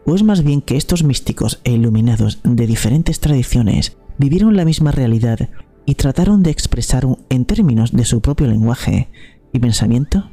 ¿O 0.06 0.14
es 0.14 0.22
más 0.22 0.44
bien 0.44 0.60
que 0.60 0.76
estos 0.76 1.02
místicos 1.02 1.60
e 1.64 1.72
iluminados 1.72 2.40
de 2.44 2.66
diferentes 2.66 3.20
tradiciones 3.20 3.96
vivieron 4.18 4.56
la 4.56 4.64
misma 4.64 4.92
realidad 4.92 5.48
y 5.86 5.94
trataron 5.94 6.42
de 6.42 6.50
expresar 6.50 7.06
en 7.28 7.44
términos 7.44 7.92
de 7.92 8.04
su 8.04 8.20
propio 8.20 8.46
lenguaje 8.46 9.08
y 9.52 9.58
pensamiento? 9.58 10.30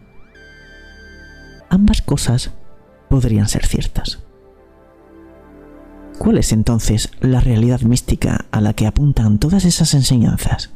Ambas 1.70 2.02
cosas 2.02 2.52
podrían 3.10 3.48
ser 3.48 3.66
ciertas. 3.66 4.20
¿Cuál 6.18 6.38
es 6.38 6.52
entonces 6.52 7.10
la 7.20 7.40
realidad 7.40 7.82
mística 7.82 8.46
a 8.52 8.62
la 8.62 8.74
que 8.74 8.86
apuntan 8.86 9.40
todas 9.40 9.66
esas 9.66 9.94
enseñanzas? 9.94 10.72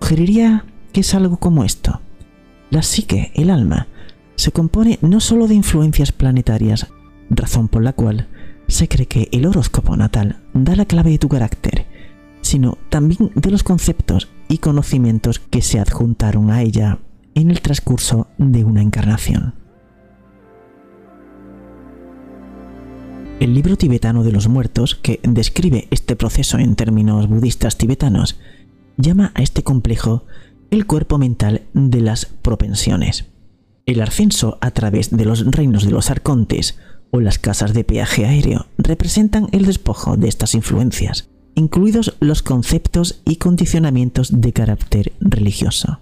Sugeriría 0.00 0.64
que 0.92 1.00
es 1.00 1.14
algo 1.14 1.36
como 1.36 1.64
esto. 1.64 2.00
La 2.70 2.82
psique, 2.82 3.32
el 3.34 3.50
alma, 3.50 3.88
se 4.36 4.52
compone 4.52 4.98
no 5.02 5.20
solo 5.20 5.48
de 5.48 5.54
influencias 5.54 6.12
planetarias, 6.12 6.86
razón 7.28 7.68
por 7.68 7.82
la 7.82 7.92
cual 7.92 8.28
se 8.68 8.88
cree 8.88 9.06
que 9.06 9.28
el 9.32 9.46
horóscopo 9.46 9.96
natal 9.96 10.40
da 10.54 10.74
la 10.76 10.84
clave 10.84 11.10
de 11.10 11.18
tu 11.18 11.28
carácter, 11.28 11.75
sino 12.46 12.78
también 12.90 13.32
de 13.34 13.50
los 13.50 13.64
conceptos 13.64 14.28
y 14.48 14.58
conocimientos 14.58 15.40
que 15.40 15.62
se 15.62 15.80
adjuntaron 15.80 16.50
a 16.50 16.62
ella 16.62 17.00
en 17.34 17.50
el 17.50 17.60
transcurso 17.60 18.28
de 18.38 18.62
una 18.62 18.82
encarnación. 18.82 19.54
El 23.40 23.52
libro 23.52 23.76
tibetano 23.76 24.22
de 24.22 24.32
los 24.32 24.48
muertos, 24.48 24.94
que 24.94 25.20
describe 25.24 25.88
este 25.90 26.14
proceso 26.14 26.58
en 26.58 26.76
términos 26.76 27.28
budistas 27.28 27.76
tibetanos, 27.76 28.38
llama 28.96 29.32
a 29.34 29.42
este 29.42 29.62
complejo 29.62 30.24
el 30.70 30.86
cuerpo 30.86 31.18
mental 31.18 31.62
de 31.74 32.00
las 32.00 32.26
propensiones. 32.26 33.26
El 33.84 34.00
ascenso 34.00 34.56
a 34.60 34.70
través 34.70 35.10
de 35.10 35.24
los 35.24 35.44
reinos 35.44 35.84
de 35.84 35.90
los 35.90 36.10
arcontes 36.10 36.78
o 37.10 37.20
las 37.20 37.38
casas 37.38 37.74
de 37.74 37.84
peaje 37.84 38.24
aéreo 38.24 38.66
representan 38.78 39.48
el 39.52 39.66
despojo 39.66 40.16
de 40.16 40.28
estas 40.28 40.54
influencias, 40.54 41.28
incluidos 41.56 42.16
los 42.20 42.42
conceptos 42.42 43.22
y 43.24 43.36
condicionamientos 43.36 44.40
de 44.40 44.52
carácter 44.52 45.12
religioso. 45.18 46.00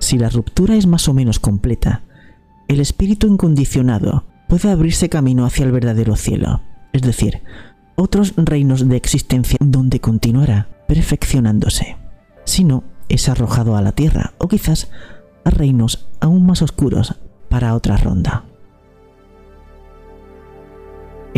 Si 0.00 0.18
la 0.18 0.28
ruptura 0.28 0.74
es 0.74 0.86
más 0.86 1.08
o 1.08 1.14
menos 1.14 1.38
completa, 1.38 2.02
el 2.66 2.80
espíritu 2.80 3.26
incondicionado 3.28 4.24
puede 4.48 4.70
abrirse 4.70 5.08
camino 5.08 5.46
hacia 5.46 5.64
el 5.64 5.72
verdadero 5.72 6.16
cielo, 6.16 6.60
es 6.92 7.02
decir, 7.02 7.42
otros 7.94 8.34
reinos 8.36 8.88
de 8.88 8.96
existencia 8.96 9.58
donde 9.60 10.00
continuará 10.00 10.68
perfeccionándose. 10.86 11.96
Si 12.44 12.64
no, 12.64 12.84
es 13.08 13.28
arrojado 13.28 13.76
a 13.76 13.82
la 13.82 13.92
tierra 13.92 14.34
o 14.38 14.48
quizás 14.48 14.90
a 15.44 15.50
reinos 15.50 16.08
aún 16.20 16.46
más 16.46 16.62
oscuros 16.62 17.14
para 17.48 17.74
otra 17.74 17.96
ronda. 17.96 18.44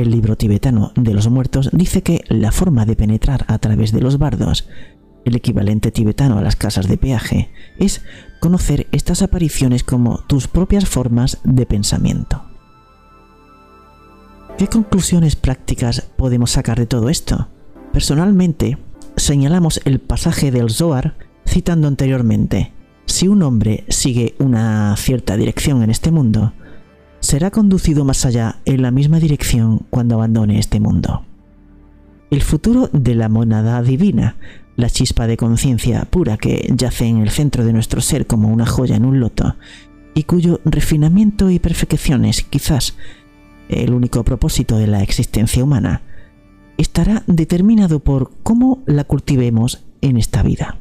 El 0.00 0.12
libro 0.12 0.34
tibetano 0.34 0.92
de 0.96 1.12
los 1.12 1.28
muertos 1.28 1.68
dice 1.74 2.02
que 2.02 2.24
la 2.28 2.52
forma 2.52 2.86
de 2.86 2.96
penetrar 2.96 3.44
a 3.48 3.58
través 3.58 3.92
de 3.92 4.00
los 4.00 4.16
bardos, 4.16 4.66
el 5.26 5.36
equivalente 5.36 5.90
tibetano 5.90 6.38
a 6.38 6.42
las 6.42 6.56
casas 6.56 6.88
de 6.88 6.96
peaje, 6.96 7.50
es 7.78 8.00
conocer 8.40 8.86
estas 8.92 9.20
apariciones 9.20 9.84
como 9.84 10.20
tus 10.20 10.48
propias 10.48 10.86
formas 10.86 11.36
de 11.44 11.66
pensamiento. 11.66 12.42
¿Qué 14.56 14.68
conclusiones 14.68 15.36
prácticas 15.36 16.00
podemos 16.16 16.52
sacar 16.52 16.78
de 16.78 16.86
todo 16.86 17.10
esto? 17.10 17.48
Personalmente, 17.92 18.78
señalamos 19.16 19.82
el 19.84 20.00
pasaje 20.00 20.50
del 20.50 20.70
Zohar 20.70 21.18
citando 21.46 21.88
anteriormente, 21.88 22.72
si 23.04 23.28
un 23.28 23.42
hombre 23.42 23.84
sigue 23.90 24.34
una 24.38 24.96
cierta 24.96 25.36
dirección 25.36 25.82
en 25.82 25.90
este 25.90 26.10
mundo, 26.10 26.54
será 27.20 27.50
conducido 27.50 28.04
más 28.04 28.24
allá 28.26 28.60
en 28.64 28.82
la 28.82 28.90
misma 28.90 29.20
dirección 29.20 29.86
cuando 29.90 30.16
abandone 30.16 30.58
este 30.58 30.80
mundo. 30.80 31.24
El 32.30 32.42
futuro 32.42 32.88
de 32.92 33.14
la 33.14 33.28
monada 33.28 33.82
divina, 33.82 34.36
la 34.76 34.88
chispa 34.88 35.26
de 35.26 35.36
conciencia 35.36 36.04
pura 36.04 36.36
que 36.36 36.72
yace 36.76 37.06
en 37.06 37.18
el 37.18 37.30
centro 37.30 37.64
de 37.64 37.72
nuestro 37.72 38.00
ser 38.00 38.26
como 38.26 38.48
una 38.48 38.66
joya 38.66 38.96
en 38.96 39.04
un 39.04 39.20
loto, 39.20 39.56
y 40.14 40.24
cuyo 40.24 40.60
refinamiento 40.64 41.50
y 41.50 41.58
perfección 41.58 42.24
es 42.24 42.42
quizás 42.42 42.96
el 43.68 43.92
único 43.92 44.24
propósito 44.24 44.76
de 44.78 44.86
la 44.86 45.02
existencia 45.02 45.62
humana, 45.62 46.02
estará 46.76 47.22
determinado 47.26 48.00
por 48.00 48.32
cómo 48.42 48.82
la 48.86 49.04
cultivemos 49.04 49.84
en 50.00 50.16
esta 50.16 50.42
vida. 50.42 50.78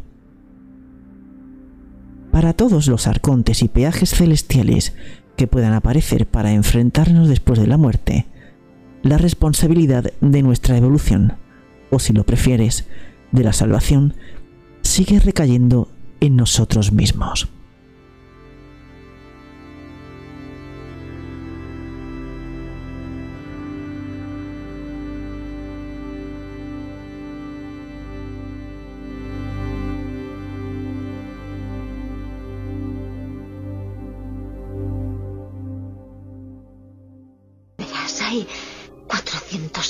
Para 2.31 2.53
todos 2.53 2.87
los 2.87 3.07
arcontes 3.07 3.63
y 3.63 3.67
peajes 3.67 4.11
celestiales 4.11 4.93
que 5.39 5.47
puedan 5.47 5.71
aparecer 5.71 6.25
para 6.25 6.51
enfrentarnos 6.51 7.29
después 7.29 7.57
de 7.61 7.65
la 7.65 7.77
muerte, 7.77 8.25
la 9.03 9.17
responsabilidad 9.17 10.11
de 10.19 10.41
nuestra 10.43 10.75
evolución, 10.75 11.37
o 11.91 11.99
si 11.99 12.11
lo 12.11 12.25
prefieres, 12.25 12.89
de 13.31 13.45
la 13.45 13.53
salvación, 13.53 14.15
sigue 14.81 15.17
recayendo 15.17 15.87
en 16.19 16.35
nosotros 16.35 16.91
mismos. 16.91 17.47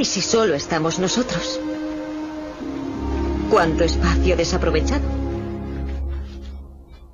¿Y 0.00 0.06
si 0.06 0.22
solo 0.22 0.54
estamos 0.54 0.98
nosotros? 0.98 1.60
¿Cuánto 3.50 3.84
espacio 3.84 4.34
desaprovechado? 4.34 5.02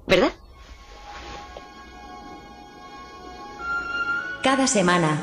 ¿Verdad? 0.07 0.31
Cada 4.45 4.69
semana. 4.69 5.19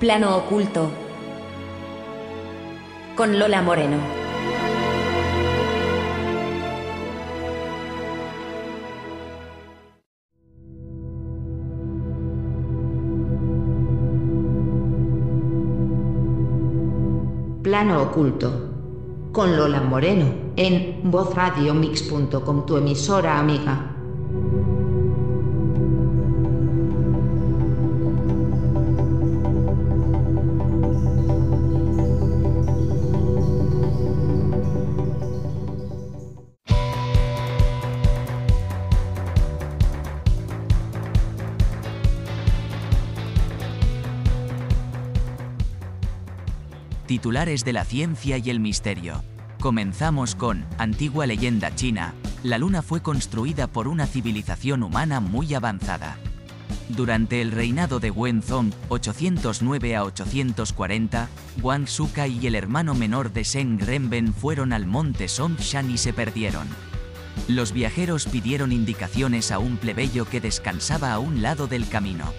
Plano 0.00 0.34
oculto. 0.34 0.90
Con 3.14 3.38
Lola 3.38 3.60
Moreno. 3.60 4.23
Plano 17.74 18.02
oculto. 18.02 19.32
Con 19.32 19.56
Lola 19.56 19.80
Moreno. 19.80 20.52
En 20.54 21.10
vozradiomix.com, 21.10 22.64
tu 22.66 22.76
emisora 22.76 23.36
amiga. 23.36 23.93
Titulares 47.24 47.64
de 47.64 47.72
la 47.72 47.86
ciencia 47.86 48.36
y 48.36 48.50
el 48.50 48.60
misterio. 48.60 49.24
Comenzamos 49.58 50.34
con, 50.34 50.66
antigua 50.76 51.24
leyenda 51.24 51.74
china, 51.74 52.12
la 52.42 52.58
luna 52.58 52.82
fue 52.82 53.00
construida 53.00 53.66
por 53.66 53.88
una 53.88 54.06
civilización 54.06 54.82
humana 54.82 55.20
muy 55.20 55.54
avanzada. 55.54 56.18
Durante 56.90 57.40
el 57.40 57.50
reinado 57.50 57.98
de 57.98 58.10
Wenzong, 58.10 58.74
809 58.90 59.96
a 59.96 60.04
840, 60.04 61.30
Wang 61.62 61.86
Sukai 61.86 62.38
y 62.42 62.46
el 62.46 62.54
hermano 62.54 62.94
menor 62.94 63.32
de 63.32 63.44
Zheng 63.44 63.78
Renben 63.78 64.34
fueron 64.34 64.74
al 64.74 64.84
monte 64.84 65.26
Songshan 65.28 65.90
y 65.90 65.96
se 65.96 66.12
perdieron. 66.12 66.68
Los 67.48 67.72
viajeros 67.72 68.26
pidieron 68.26 68.70
indicaciones 68.70 69.50
a 69.50 69.58
un 69.60 69.78
plebeyo 69.78 70.28
que 70.28 70.42
descansaba 70.42 71.14
a 71.14 71.20
un 71.20 71.40
lado 71.40 71.68
del 71.68 71.88
camino. 71.88 72.30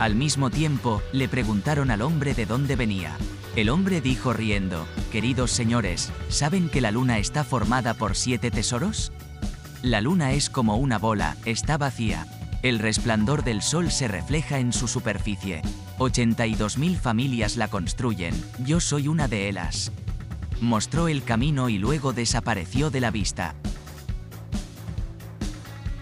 Al 0.00 0.16
mismo 0.16 0.50
tiempo, 0.50 1.02
le 1.12 1.28
preguntaron 1.28 1.92
al 1.92 2.02
hombre 2.02 2.34
de 2.34 2.46
dónde 2.46 2.74
venía. 2.74 3.16
El 3.58 3.70
hombre 3.70 4.00
dijo 4.00 4.32
riendo, 4.32 4.86
Queridos 5.10 5.50
señores, 5.50 6.12
¿saben 6.28 6.68
que 6.68 6.80
la 6.80 6.92
luna 6.92 7.18
está 7.18 7.42
formada 7.42 7.92
por 7.92 8.14
siete 8.14 8.52
tesoros? 8.52 9.10
La 9.82 10.00
luna 10.00 10.30
es 10.30 10.48
como 10.48 10.76
una 10.76 10.96
bola, 10.96 11.36
está 11.44 11.76
vacía. 11.76 12.24
El 12.62 12.78
resplandor 12.78 13.42
del 13.42 13.60
sol 13.60 13.90
se 13.90 14.06
refleja 14.06 14.60
en 14.60 14.72
su 14.72 14.86
superficie. 14.86 15.62
82.000 15.98 16.98
familias 16.98 17.56
la 17.56 17.66
construyen, 17.66 18.32
yo 18.64 18.78
soy 18.78 19.08
una 19.08 19.26
de 19.26 19.48
ellas. 19.48 19.90
Mostró 20.60 21.08
el 21.08 21.24
camino 21.24 21.68
y 21.68 21.78
luego 21.78 22.12
desapareció 22.12 22.90
de 22.90 23.00
la 23.00 23.10
vista. 23.10 23.56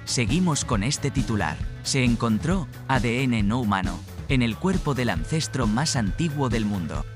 Seguimos 0.04 0.66
con 0.66 0.82
este 0.82 1.10
titular. 1.10 1.56
Se 1.84 2.04
encontró 2.04 2.68
ADN 2.86 3.48
no 3.48 3.60
humano 3.60 3.98
en 4.28 4.42
el 4.42 4.56
cuerpo 4.58 4.92
del 4.92 5.08
ancestro 5.08 5.66
más 5.66 5.96
antiguo 5.96 6.50
del 6.50 6.66
mundo. 6.66 7.06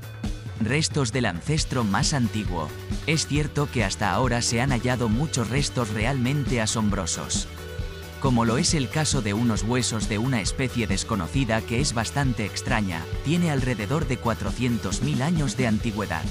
Restos 0.61 1.11
del 1.11 1.25
ancestro 1.25 1.85
más 1.85 2.13
antiguo. 2.13 2.69
Es 3.07 3.27
cierto 3.27 3.67
que 3.73 3.83
hasta 3.83 4.13
ahora 4.13 4.43
se 4.43 4.61
han 4.61 4.71
hallado 4.71 5.09
muchos 5.09 5.49
restos 5.49 5.89
realmente 5.89 6.61
asombrosos. 6.61 7.49
Como 8.21 8.45
lo 8.45 8.59
es 8.59 8.75
el 8.75 8.91
caso 8.91 9.23
de 9.23 9.33
unos 9.33 9.63
huesos 9.63 10.11
de 10.11 10.19
una 10.19 10.43
especie 10.43 10.87
desconocida 10.87 11.63
que 11.63 11.81
es 11.81 11.95
bastante 11.95 12.45
extraña, 12.45 13.03
tiene 13.25 13.51
alrededor 13.51 14.07
de 14.07 14.21
400.000 14.21 15.23
años 15.23 15.57
de 15.57 15.67
antigüedad. 15.67 16.25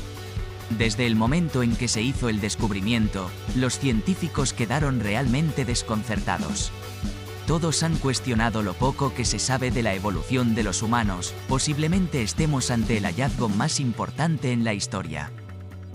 Desde 0.77 1.07
el 1.07 1.15
momento 1.15 1.63
en 1.63 1.75
que 1.75 1.87
se 1.87 2.03
hizo 2.03 2.29
el 2.29 2.39
descubrimiento, 2.39 3.31
los 3.55 3.79
científicos 3.79 4.53
quedaron 4.53 4.99
realmente 4.99 5.65
desconcertados. 5.65 6.71
Todos 7.49 7.81
han 7.81 7.97
cuestionado 7.97 8.61
lo 8.61 8.75
poco 8.75 9.11
que 9.15 9.25
se 9.25 9.39
sabe 9.39 9.71
de 9.71 9.81
la 9.81 9.95
evolución 9.95 10.53
de 10.53 10.61
los 10.61 10.83
humanos, 10.83 11.33
posiblemente 11.47 12.21
estemos 12.21 12.69
ante 12.69 12.97
el 12.97 13.05
hallazgo 13.05 13.49
más 13.49 13.79
importante 13.79 14.51
en 14.51 14.63
la 14.63 14.75
historia. 14.75 15.31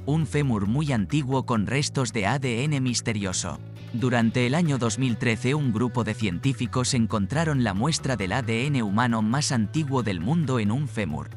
Un 0.04 0.26
fémur 0.26 0.66
muy 0.66 0.90
antiguo 0.90 1.46
con 1.46 1.68
restos 1.68 2.12
de 2.12 2.26
ADN 2.26 2.82
misterioso. 2.82 3.60
Durante 3.92 4.48
el 4.48 4.56
año 4.56 4.78
2013 4.78 5.54
un 5.54 5.72
grupo 5.72 6.02
de 6.02 6.14
científicos 6.14 6.92
encontraron 6.92 7.62
la 7.62 7.72
muestra 7.72 8.16
del 8.16 8.32
ADN 8.32 8.82
humano 8.82 9.22
más 9.22 9.52
antiguo 9.52 10.02
del 10.02 10.18
mundo 10.18 10.58
en 10.58 10.72
un 10.72 10.88
fémur. 10.88 11.30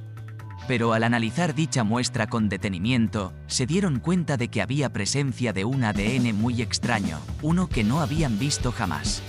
Pero 0.68 0.94
al 0.94 1.04
analizar 1.04 1.54
dicha 1.54 1.84
muestra 1.84 2.26
con 2.26 2.50
detenimiento, 2.50 3.34
se 3.46 3.68
dieron 3.68 4.00
cuenta 4.00 4.36
de 4.36 4.48
que 4.48 4.64
había 4.64 4.92
presencia 4.92 5.54
de 5.54 5.64
un 5.64 5.84
ADN 5.84 6.36
muy 6.36 6.64
extraño, 6.64 7.20
uno 7.44 7.70
que 7.70 7.84
no 7.84 8.02
habían 8.02 8.40
visto 8.40 8.72
jamás. 8.72 9.22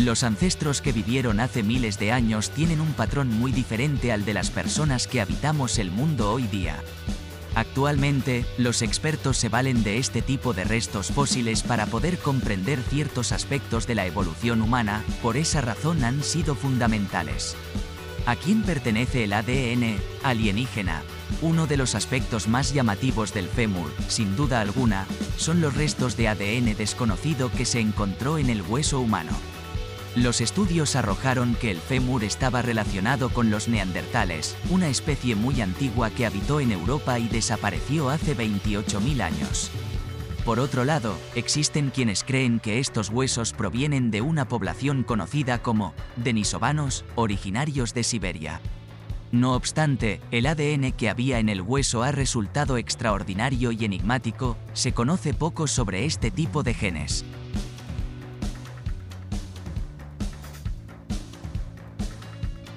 Los 0.00 0.22
ancestros 0.22 0.80
que 0.80 0.92
vivieron 0.92 1.40
hace 1.40 1.62
miles 1.62 1.98
de 1.98 2.10
años 2.10 2.48
tienen 2.48 2.80
un 2.80 2.94
patrón 2.94 3.28
muy 3.28 3.52
diferente 3.52 4.12
al 4.12 4.24
de 4.24 4.32
las 4.32 4.50
personas 4.50 5.06
que 5.06 5.20
habitamos 5.20 5.78
el 5.78 5.90
mundo 5.90 6.32
hoy 6.32 6.46
día. 6.46 6.82
Actualmente, 7.54 8.46
los 8.56 8.80
expertos 8.80 9.36
se 9.36 9.50
valen 9.50 9.82
de 9.82 9.98
este 9.98 10.22
tipo 10.22 10.54
de 10.54 10.64
restos 10.64 11.08
fósiles 11.08 11.62
para 11.62 11.84
poder 11.84 12.16
comprender 12.16 12.80
ciertos 12.82 13.30
aspectos 13.30 13.86
de 13.86 13.94
la 13.94 14.06
evolución 14.06 14.62
humana, 14.62 15.04
por 15.20 15.36
esa 15.36 15.60
razón 15.60 16.02
han 16.02 16.22
sido 16.22 16.54
fundamentales. 16.54 17.54
¿A 18.24 18.36
quién 18.36 18.62
pertenece 18.62 19.24
el 19.24 19.34
ADN 19.34 19.98
alienígena? 20.22 21.02
Uno 21.42 21.66
de 21.66 21.76
los 21.76 21.94
aspectos 21.94 22.48
más 22.48 22.72
llamativos 22.72 23.34
del 23.34 23.48
fémur, 23.48 23.92
sin 24.08 24.34
duda 24.34 24.62
alguna, 24.62 25.06
son 25.36 25.60
los 25.60 25.74
restos 25.74 26.16
de 26.16 26.28
ADN 26.28 26.74
desconocido 26.74 27.52
que 27.52 27.66
se 27.66 27.80
encontró 27.80 28.38
en 28.38 28.48
el 28.48 28.62
hueso 28.62 28.98
humano. 28.98 29.32
Los 30.16 30.40
estudios 30.40 30.96
arrojaron 30.96 31.54
que 31.54 31.70
el 31.70 31.78
fémur 31.78 32.24
estaba 32.24 32.62
relacionado 32.62 33.28
con 33.28 33.50
los 33.50 33.68
neandertales, 33.68 34.56
una 34.68 34.88
especie 34.88 35.36
muy 35.36 35.60
antigua 35.60 36.10
que 36.10 36.26
habitó 36.26 36.58
en 36.58 36.72
Europa 36.72 37.20
y 37.20 37.28
desapareció 37.28 38.10
hace 38.10 38.36
28.000 38.36 39.22
años. 39.22 39.70
Por 40.44 40.58
otro 40.58 40.84
lado, 40.84 41.16
existen 41.36 41.90
quienes 41.90 42.24
creen 42.24 42.58
que 42.58 42.80
estos 42.80 43.10
huesos 43.10 43.52
provienen 43.52 44.10
de 44.10 44.20
una 44.20 44.48
población 44.48 45.04
conocida 45.04 45.62
como 45.62 45.94
denisovanos, 46.16 47.04
originarios 47.14 47.94
de 47.94 48.02
Siberia. 48.02 48.60
No 49.30 49.54
obstante, 49.54 50.20
el 50.32 50.46
ADN 50.46 50.90
que 50.90 51.08
había 51.08 51.38
en 51.38 51.48
el 51.48 51.60
hueso 51.60 52.02
ha 52.02 52.10
resultado 52.10 52.78
extraordinario 52.78 53.70
y 53.70 53.84
enigmático, 53.84 54.56
se 54.72 54.92
conoce 54.92 55.34
poco 55.34 55.68
sobre 55.68 56.04
este 56.04 56.32
tipo 56.32 56.64
de 56.64 56.74
genes. 56.74 57.24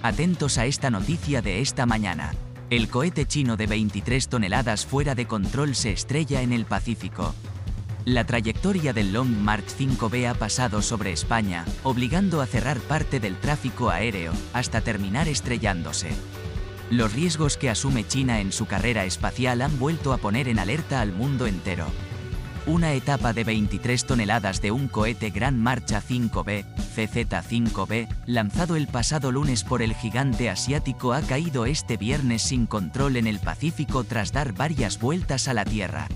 Atentos 0.04 0.58
a 0.58 0.66
esta 0.66 0.89
noticia 0.89 1.41
de 1.41 1.62
esta 1.62 1.86
mañana. 1.86 2.34
El 2.70 2.89
cohete 2.89 3.26
chino 3.26 3.56
de 3.56 3.68
23 3.68 4.28
toneladas 4.28 4.86
fuera 4.86 5.16
de 5.16 5.28
control 5.28 5.76
se 5.76 5.93
estrella 5.93 6.41
en 6.41 6.51
el 6.51 6.66
Pacífico. 6.66 7.34
La 8.04 8.26
trayectoria 8.26 8.91
del 8.91 9.14
Long 9.14 9.30
March 9.30 9.68
5B 9.80 10.30
ha 10.30 10.34
pasado 10.34 10.82
sobre 10.82 11.14
España, 11.14 11.64
obligando 11.84 12.41
a 12.41 12.47
cerrar 12.47 12.82
parte 12.82 13.22
del 13.22 13.38
tráfico 13.38 13.91
aéreo, 13.91 14.34
hasta 14.51 14.82
terminar 14.82 15.30
estrellándose. 15.30 16.10
Los 16.89 17.14
riesgos 17.14 17.56
que 17.56 17.70
asume 17.70 18.06
China 18.06 18.41
en 18.41 18.51
su 18.51 18.66
carrera 18.66 19.06
espacial 19.06 19.62
han 19.62 19.80
vuelto 19.80 20.12
a 20.12 20.18
poner 20.18 20.49
en 20.49 20.60
alerta 20.60 20.99
al 20.99 21.14
mundo 21.14 21.47
entero. 21.47 21.86
Una 22.66 22.93
etapa 22.93 23.34
de 23.34 23.43
23 23.43 24.05
toneladas 24.05 24.61
de 24.61 24.72
un 24.72 24.88
cohete 24.88 25.32
Gran 25.32 25.59
Marcha 25.59 26.01
5B, 26.01 26.64
CZ-5B, 26.95 28.07
lanzado 28.26 28.78
el 28.78 28.88
pasado 28.88 29.34
lunes 29.34 29.66
por 29.66 29.82
el 29.82 29.93
gigante 29.93 30.49
asiático 30.49 31.11
ha 31.11 31.20
caído 31.20 31.66
este 31.66 31.97
viernes 31.97 32.41
sin 32.41 32.66
control 32.66 33.18
en 33.18 33.28
el 33.28 33.39
Pacífico 33.39 34.05
tras 34.05 34.32
dar 34.32 34.53
varias 34.53 34.97
vueltas 34.97 35.49
a 35.49 35.53
la 35.53 35.66
Tierra. 35.66 36.07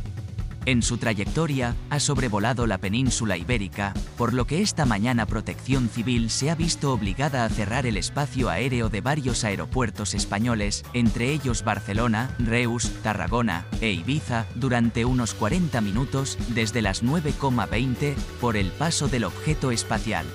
En 0.67 0.81
su 0.81 0.97
trayectoria, 0.97 1.77
ha 1.89 2.01
sobrevolado 2.01 2.67
la 2.67 2.77
península 2.77 3.37
ibérica, 3.37 3.93
por 4.17 4.33
lo 4.33 4.45
que 4.45 4.61
esta 4.61 4.85
mañana 4.85 5.25
Protección 5.25 5.87
Civil 5.87 6.29
se 6.29 6.51
ha 6.51 6.55
visto 6.55 6.91
obligada 6.91 7.45
a 7.45 7.49
cerrar 7.49 7.85
el 7.85 7.95
espacio 7.95 8.49
aéreo 8.49 8.89
de 8.89 8.99
varios 8.99 9.45
aeropuertos 9.45 10.13
españoles, 10.13 10.83
entre 10.91 11.31
ellos 11.31 11.63
Barcelona, 11.63 12.35
Reus, 12.37 12.91
Tarragona 13.01 13.65
e 13.79 13.93
Ibiza, 13.93 14.45
durante 14.55 15.05
unos 15.05 15.33
40 15.35 15.79
minutos, 15.79 16.37
desde 16.49 16.81
las 16.81 17.01
9,20, 17.01 18.15
por 18.41 18.57
el 18.57 18.71
paso 18.71 19.07
del 19.07 19.23
objeto 19.23 19.71
espacial. 19.71 20.25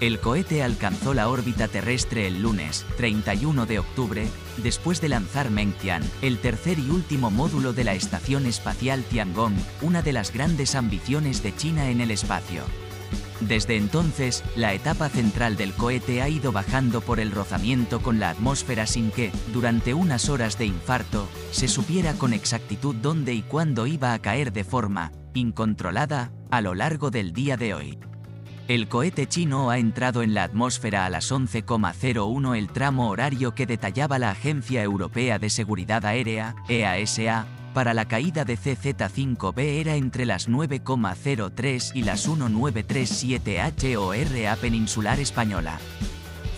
El 0.00 0.18
cohete 0.18 0.62
alcanzó 0.62 1.14
la 1.14 1.28
órbita 1.28 1.68
terrestre 1.68 2.26
el 2.26 2.42
lunes, 2.42 2.84
31 2.96 3.66
de 3.66 3.78
octubre, 3.78 4.26
después 4.56 5.00
de 5.00 5.08
lanzar 5.08 5.50
Mengtian, 5.50 6.02
el 6.22 6.38
tercer 6.38 6.78
y 6.78 6.90
último 6.90 7.30
módulo 7.30 7.72
de 7.72 7.84
la 7.84 7.94
Estación 7.94 8.46
Espacial 8.46 9.04
Tiangong, 9.04 9.54
una 9.80 10.02
de 10.02 10.12
las 10.12 10.32
grandes 10.32 10.74
ambiciones 10.74 11.42
de 11.42 11.54
China 11.54 11.88
en 11.90 12.00
el 12.00 12.10
espacio. 12.10 12.64
Desde 13.40 13.76
entonces, 13.76 14.44
la 14.54 14.72
etapa 14.72 15.08
central 15.08 15.56
del 15.56 15.72
cohete 15.72 16.22
ha 16.22 16.28
ido 16.28 16.52
bajando 16.52 17.00
por 17.00 17.18
el 17.18 17.32
rozamiento 17.32 18.00
con 18.00 18.20
la 18.20 18.30
atmósfera 18.30 18.86
sin 18.86 19.10
que, 19.10 19.32
durante 19.52 19.94
unas 19.94 20.28
horas 20.28 20.58
de 20.58 20.66
infarto, 20.66 21.28
se 21.50 21.66
supiera 21.66 22.14
con 22.14 22.32
exactitud 22.32 22.94
dónde 22.94 23.34
y 23.34 23.42
cuándo 23.42 23.86
iba 23.86 24.12
a 24.12 24.18
caer 24.20 24.52
de 24.52 24.64
forma 24.64 25.12
incontrolada 25.34 26.30
a 26.50 26.60
lo 26.60 26.74
largo 26.74 27.10
del 27.10 27.32
día 27.32 27.56
de 27.56 27.74
hoy. 27.74 27.98
El 28.72 28.88
cohete 28.88 29.28
chino 29.28 29.68
ha 29.68 29.76
entrado 29.76 30.22
en 30.22 30.32
la 30.32 30.44
atmósfera 30.44 31.04
a 31.04 31.10
las 31.10 31.30
11,01 31.30 32.56
el 32.56 32.68
tramo 32.68 33.10
horario 33.10 33.54
que 33.54 33.66
detallaba 33.66 34.18
la 34.18 34.30
Agencia 34.30 34.82
Europea 34.82 35.38
de 35.38 35.50
Seguridad 35.50 36.06
Aérea, 36.06 36.54
EASA, 36.70 37.44
para 37.74 37.92
la 37.92 38.08
caída 38.08 38.46
de 38.46 38.56
CZ-5B 38.56 39.60
era 39.60 39.96
entre 39.96 40.24
las 40.24 40.48
9,03 40.48 41.90
y 41.94 42.04
las 42.04 42.26
1937 42.26 43.96
HORA 43.98 44.56
peninsular 44.56 45.20
española. 45.20 45.78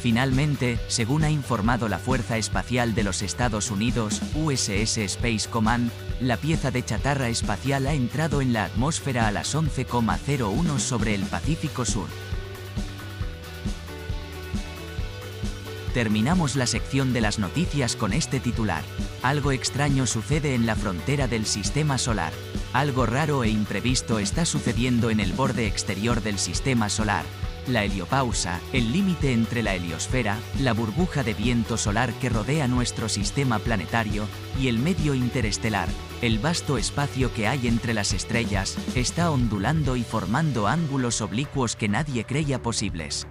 Finalmente, 0.00 0.78
según 0.86 1.24
ha 1.24 1.30
informado 1.30 1.88
la 1.88 1.98
Fuerza 1.98 2.38
Espacial 2.38 2.94
de 2.94 3.02
los 3.02 3.22
Estados 3.22 3.72
Unidos, 3.72 4.22
USS 4.36 4.98
Space 4.98 5.48
Command, 5.50 5.90
la 6.28 6.36
pieza 6.36 6.70
de 6.70 6.84
chatarra 6.84 7.28
espacial 7.28 7.86
ha 7.86 7.92
entrado 7.92 8.40
en 8.40 8.52
la 8.52 8.64
atmósfera 8.64 9.26
a 9.26 9.32
las 9.32 9.54
11,01 9.54 10.78
sobre 10.78 11.14
el 11.14 11.22
Pacífico 11.22 11.84
Sur. 11.84 12.08
Terminamos 15.92 16.56
la 16.56 16.66
sección 16.66 17.12
de 17.12 17.20
las 17.20 17.38
noticias 17.38 17.94
con 17.94 18.12
este 18.12 18.40
titular. 18.40 18.82
Algo 19.22 19.52
extraño 19.52 20.06
sucede 20.06 20.54
en 20.54 20.66
la 20.66 20.74
frontera 20.74 21.28
del 21.28 21.46
sistema 21.46 21.98
solar. 21.98 22.32
Algo 22.72 23.06
raro 23.06 23.44
e 23.44 23.48
imprevisto 23.48 24.18
está 24.18 24.44
sucediendo 24.44 25.10
en 25.10 25.20
el 25.20 25.32
borde 25.32 25.66
exterior 25.66 26.20
del 26.20 26.38
sistema 26.38 26.88
solar, 26.88 27.24
la 27.68 27.84
heliopausa, 27.84 28.60
el 28.72 28.92
límite 28.92 29.32
entre 29.32 29.62
la 29.62 29.74
heliosfera, 29.74 30.38
la 30.60 30.72
burbuja 30.72 31.22
de 31.22 31.34
viento 31.34 31.76
solar 31.76 32.12
que 32.14 32.28
rodea 32.28 32.68
nuestro 32.68 33.08
sistema 33.08 33.58
planetario, 33.58 34.26
y 34.60 34.68
el 34.68 34.78
medio 34.78 35.14
interestelar, 35.14 35.88
el 36.22 36.38
vasto 36.38 36.78
espacio 36.78 37.32
que 37.34 37.48
hay 37.48 37.66
entre 37.66 37.94
las 37.94 38.12
estrellas, 38.12 38.76
está 38.94 39.30
ondulando 39.30 39.96
y 39.96 40.02
formando 40.02 40.66
ángulos 40.66 41.20
oblicuos 41.20 41.76
que 41.76 41.88
nadie 41.88 42.24
creía 42.24 42.62
posibles. 42.62 43.26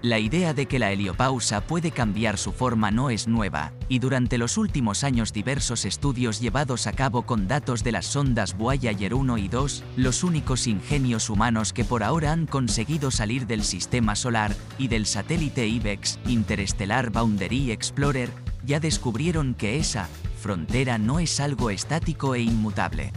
La 0.00 0.20
idea 0.20 0.54
de 0.54 0.66
que 0.66 0.78
la 0.78 0.92
heliopausa 0.92 1.60
puede 1.60 1.90
cambiar 1.90 2.38
su 2.38 2.52
forma 2.52 2.92
no 2.92 3.10
es 3.10 3.26
nueva, 3.26 3.72
y 3.88 3.98
durante 3.98 4.38
los 4.38 4.56
últimos 4.56 5.02
años 5.02 5.32
diversos 5.32 5.84
estudios 5.84 6.38
llevados 6.38 6.86
a 6.86 6.92
cabo 6.92 7.22
con 7.22 7.48
datos 7.48 7.82
de 7.82 7.90
las 7.90 8.06
sondas 8.06 8.56
Voyager 8.56 9.12
1 9.12 9.38
y 9.38 9.48
2, 9.48 9.84
los 9.96 10.22
únicos 10.22 10.68
ingenios 10.68 11.30
humanos 11.30 11.72
que 11.72 11.84
por 11.84 12.04
ahora 12.04 12.30
han 12.30 12.46
conseguido 12.46 13.10
salir 13.10 13.48
del 13.48 13.64
sistema 13.64 14.14
solar, 14.14 14.54
y 14.78 14.86
del 14.86 15.04
satélite 15.04 15.66
IBEX, 15.66 16.20
Interstellar 16.28 17.10
Boundary 17.10 17.72
Explorer, 17.72 18.30
ya 18.64 18.78
descubrieron 18.78 19.54
que 19.54 19.80
esa 19.80 20.08
frontera 20.40 20.98
no 20.98 21.18
es 21.18 21.40
algo 21.40 21.70
estático 21.70 22.36
e 22.36 22.42
inmutable. 22.42 23.10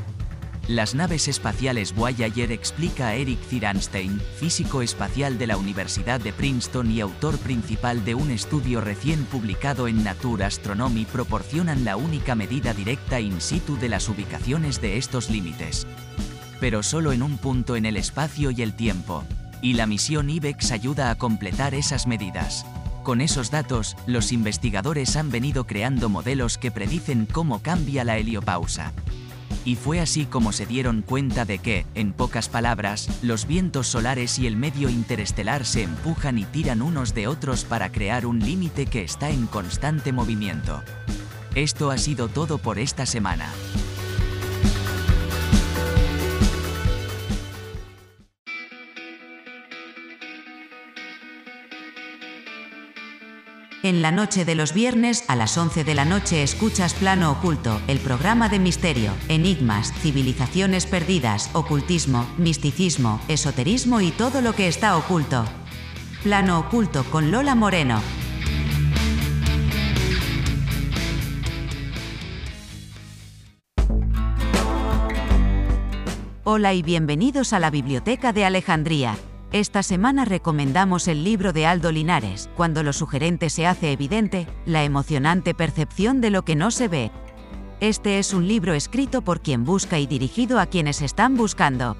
Las 0.72 0.96
naves 0.96 1.28
espaciales 1.28 1.94
Voyager 1.94 2.50
explica 2.54 3.14
Eric 3.14 3.40
Ziranstein, 3.50 4.22
físico 4.40 4.82
espacial 4.82 5.38
de 5.38 5.46
la 5.46 5.58
Universidad 5.58 6.22
de 6.22 6.32
Princeton 6.32 6.90
y 6.92 7.02
autor 7.02 7.38
principal 7.40 8.06
de 8.06 8.16
un 8.16 8.32
estudio 8.32 8.80
recién 8.80 9.26
publicado 9.26 9.90
en 9.90 10.02
Nature 10.02 10.46
Astronomy, 10.46 11.04
proporcionan 11.04 11.84
la 11.84 11.98
única 11.98 12.36
medida 12.36 12.74
directa 12.74 13.20
in 13.20 13.42
situ 13.42 13.78
de 13.80 13.90
las 13.90 14.08
ubicaciones 14.08 14.80
de 14.80 14.98
estos 14.98 15.30
límites. 15.30 15.86
Pero 16.62 16.84
solo 16.84 17.12
en 17.12 17.22
un 17.22 17.38
punto 17.38 17.76
en 17.76 17.86
el 17.86 17.98
espacio 17.98 18.50
y 18.52 18.62
el 18.62 18.74
tiempo. 18.74 19.26
Y 19.62 19.74
la 19.74 19.88
misión 19.88 20.30
IBEX 20.30 20.72
ayuda 20.72 21.12
a 21.12 21.18
completar 21.18 21.76
esas 21.76 22.08
medidas. 22.08 22.66
Con 23.04 23.20
esos 23.20 23.52
datos, 23.52 23.98
los 24.08 24.32
investigadores 24.32 25.18
han 25.18 25.32
venido 25.32 25.68
creando 25.68 26.08
modelos 26.08 26.58
que 26.58 26.72
predicen 26.72 27.26
cómo 27.26 27.62
cambia 27.62 28.06
la 28.06 28.18
heliopausa. 28.18 28.94
Y 29.66 29.76
fue 29.76 30.00
así 30.00 30.26
como 30.26 30.52
se 30.52 30.66
dieron 30.66 31.02
cuenta 31.02 31.46
de 31.46 31.60
que, 31.60 31.86
en 31.96 32.14
pocas 32.14 32.50
palabras, 32.50 33.08
los 33.22 33.48
vientos 33.48 33.88
solares 33.88 34.40
y 34.40 34.48
el 34.48 34.56
medio 34.56 34.90
interestelar 34.90 35.66
se 35.66 35.84
empujan 35.84 36.38
y 36.38 36.46
tiran 36.46 36.82
unos 36.82 37.14
de 37.14 37.28
otros 37.28 37.64
para 37.64 37.92
crear 37.92 38.26
un 38.26 38.40
límite 38.40 38.86
que 38.86 39.04
está 39.04 39.30
en 39.30 39.48
constante 39.48 40.12
movimiento. 40.12 40.82
Esto 41.56 41.92
ha 41.92 41.98
sido 41.98 42.28
todo 42.28 42.58
por 42.58 42.80
esta 42.80 43.06
semana. 43.06 43.50
En 53.84 54.04
la 54.04 54.12
noche 54.12 54.46
de 54.46 54.54
los 54.54 54.76
viernes 54.76 55.24
a 55.28 55.36
las 55.36 55.58
11 55.58 55.84
de 55.84 55.96
la 55.96 56.06
noche 56.06 56.44
escuchas 56.44 56.94
Plano 56.94 57.32
Oculto, 57.32 57.82
el 57.88 58.00
programa 58.00 58.48
de 58.48 58.60
misterio, 58.60 59.12
enigmas, 59.28 59.92
civilizaciones 60.02 60.86
perdidas, 60.86 61.50
ocultismo, 61.54 62.30
misticismo, 62.38 63.20
esoterismo 63.28 64.00
y 64.00 64.12
todo 64.12 64.42
lo 64.42 64.54
que 64.54 64.68
está 64.68 64.96
oculto. 64.96 65.46
Plano 66.22 66.60
Oculto 66.60 67.04
con 67.06 67.32
Lola 67.32 67.56
Moreno. 67.56 68.00
Hola 76.44 76.76
y 76.76 76.84
bienvenidos 76.84 77.52
a 77.52 77.60
la 77.60 77.72
Biblioteca 77.72 78.32
de 78.32 78.46
Alejandría. 78.46 79.18
Esta 79.52 79.84
semana 79.84 80.24
recomendamos 80.24 81.10
el 81.10 81.26
libro 81.26 81.52
de 81.52 81.66
Aldo 81.66 81.92
Linares, 81.92 82.50
Cuando 82.56 82.84
lo 82.84 82.94
sugerente 82.94 83.50
se 83.50 83.68
hace 83.68 83.92
evidente, 83.92 84.48
la 84.66 84.86
emocionante 84.86 85.54
percepción 85.54 86.22
de 86.22 86.30
lo 86.30 86.46
que 86.46 86.56
no 86.56 86.72
se 86.72 86.88
ve. 86.88 87.12
Este 87.82 88.18
es 88.18 88.34
un 88.34 88.48
libro 88.48 88.74
escrito 88.74 89.24
por 89.24 89.42
quien 89.42 89.66
busca 89.66 90.00
y 90.00 90.08
dirigido 90.08 90.58
a 90.58 90.68
quienes 90.68 91.02
están 91.02 91.36
buscando. 91.36 91.98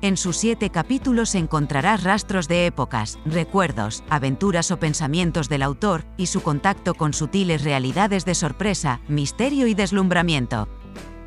En 0.00 0.16
sus 0.16 0.38
siete 0.38 0.70
capítulos 0.70 1.34
encontrarás 1.34 2.04
rastros 2.04 2.48
de 2.48 2.64
épocas, 2.64 3.18
recuerdos, 3.26 4.02
aventuras 4.08 4.70
o 4.70 4.78
pensamientos 4.78 5.50
del 5.50 5.64
autor, 5.64 6.06
y 6.16 6.26
su 6.26 6.40
contacto 6.40 6.94
con 6.94 7.12
sutiles 7.12 7.64
realidades 7.64 8.24
de 8.24 8.34
sorpresa, 8.34 9.02
misterio 9.08 9.66
y 9.66 9.74
deslumbramiento 9.74 10.68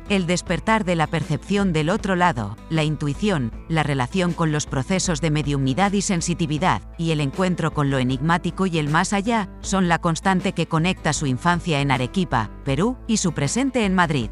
el 0.08 0.26
despertar 0.26 0.84
de 0.84 0.96
la 0.96 1.06
percepción 1.06 1.72
del 1.72 1.90
otro 1.90 2.16
lado, 2.16 2.56
la 2.70 2.84
intuición, 2.84 3.52
la 3.68 3.82
relación 3.82 4.32
con 4.32 4.52
los 4.52 4.66
procesos 4.66 5.20
de 5.20 5.30
mediumnidad 5.30 5.92
y 5.92 6.02
sensitividad, 6.02 6.82
y 6.98 7.10
el 7.12 7.20
encuentro 7.20 7.72
con 7.72 7.90
lo 7.90 7.98
enigmático 7.98 8.66
y 8.66 8.78
el 8.78 8.88
más 8.88 9.12
allá, 9.12 9.48
son 9.60 9.88
la 9.88 9.98
constante 9.98 10.52
que 10.52 10.66
conecta 10.66 11.12
su 11.12 11.26
infancia 11.26 11.80
en 11.80 11.90
Arequipa, 11.90 12.50
Perú, 12.64 12.96
y 13.06 13.18
su 13.18 13.32
presente 13.32 13.84
en 13.84 13.94
Madrid. 13.94 14.30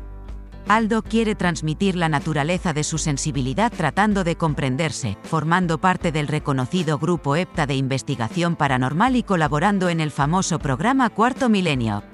Aldo 0.68 1.02
quiere 1.02 1.34
transmitir 1.34 1.96
la 1.96 2.08
naturaleza 2.08 2.72
de 2.72 2.84
su 2.84 2.98
sensibilidad 2.98 3.72
tratando 3.76 4.22
de 4.22 4.36
comprenderse, 4.36 5.18
formando 5.24 5.80
parte 5.80 6.12
del 6.12 6.28
reconocido 6.28 6.98
grupo 6.98 7.34
EPTA 7.34 7.66
de 7.66 7.74
investigación 7.74 8.54
paranormal 8.54 9.16
y 9.16 9.22
colaborando 9.22 9.88
en 9.88 10.00
el 10.00 10.10
famoso 10.10 10.58
programa 10.58 11.10
Cuarto 11.10 11.48
Milenio. 11.48 12.04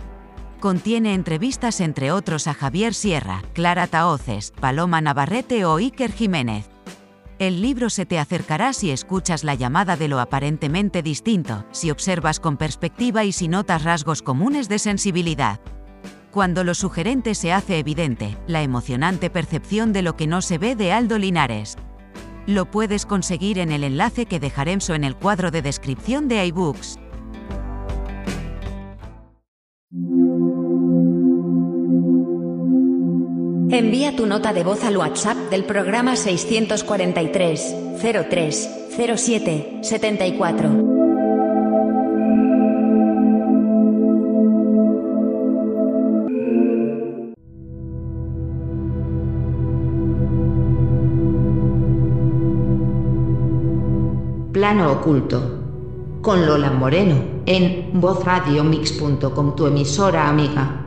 Contiene 0.67 1.15
entrevistas 1.15 1.81
entre 1.81 2.11
otros 2.11 2.49
a 2.49 2.53
Javier 2.53 2.93
Sierra, 2.93 3.45
Clara 3.53 3.87
Taoces, 3.87 4.51
Paloma 4.51 5.01
Navarrete 5.01 5.65
o 5.65 5.77
Iker 5.77 6.11
Jiménez. 6.11 6.69
El 7.39 7.63
libro 7.63 7.89
se 7.89 8.05
te 8.05 8.19
acercará 8.19 8.73
si 8.73 8.91
escuchas 8.91 9.45
la 9.45 9.55
llamada 9.55 9.97
de 9.97 10.09
lo 10.09 10.19
aparentemente 10.19 11.05
distinto, 11.05 11.65
si 11.71 11.93
observas 11.93 12.41
con 12.41 12.57
perspectiva 12.57 13.23
y 13.23 13.31
si 13.31 13.47
notas 13.47 13.85
rasgos 13.85 14.23
comunes 14.23 14.69
de 14.69 14.81
sensibilidad. 14.81 15.61
Cuando 16.33 16.65
lo 16.65 16.75
sugerente 16.75 17.37
se 17.37 17.53
hace 17.53 17.79
evidente, 17.79 18.37
la 18.49 18.63
emocionante 18.63 19.31
percepción 19.31 19.93
de 19.93 20.03
lo 20.03 20.17
que 20.17 20.27
no 20.27 20.43
se 20.43 20.59
ve 20.59 20.75
de 20.75 20.91
Aldo 20.91 21.17
Linares. 21.17 21.77
Lo 22.49 22.69
puedes 22.69 23.07
conseguir 23.07 23.61
en 23.61 23.71
el 23.71 23.85
enlace 23.85 24.27
que 24.27 24.41
dejaremos 24.41 24.91
en 24.91 25.05
el 25.05 25.15
cuadro 25.15 25.53
de 25.53 25.63
descripción 25.63 26.27
de 26.27 26.45
iBooks. 26.45 26.99
Envía 33.69 34.15
tu 34.15 34.27
nota 34.27 34.53
de 34.53 34.63
voz 34.63 34.85
al 34.85 34.97
WhatsApp 34.97 35.37
del 35.51 35.65
programa 35.65 36.15
643 36.15 37.75
03 38.01 38.71
07 38.97 39.79
74. 39.83 40.71
Plano 54.53 54.93
Oculto, 54.93 55.61
con 56.23 56.47
Lola 56.47 56.71
Moreno, 56.71 57.17
en 57.47 58.01
vozradiomix.com, 58.01 59.57
tu 59.57 59.67
emisora 59.67 60.29
amiga. 60.29 60.86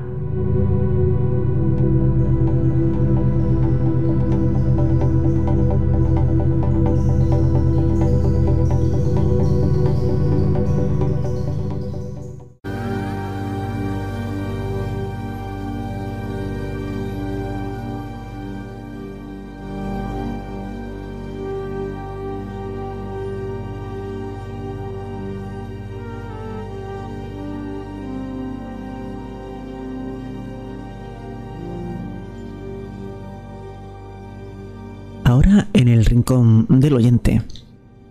Del 36.90 36.98
oyente 36.98 37.44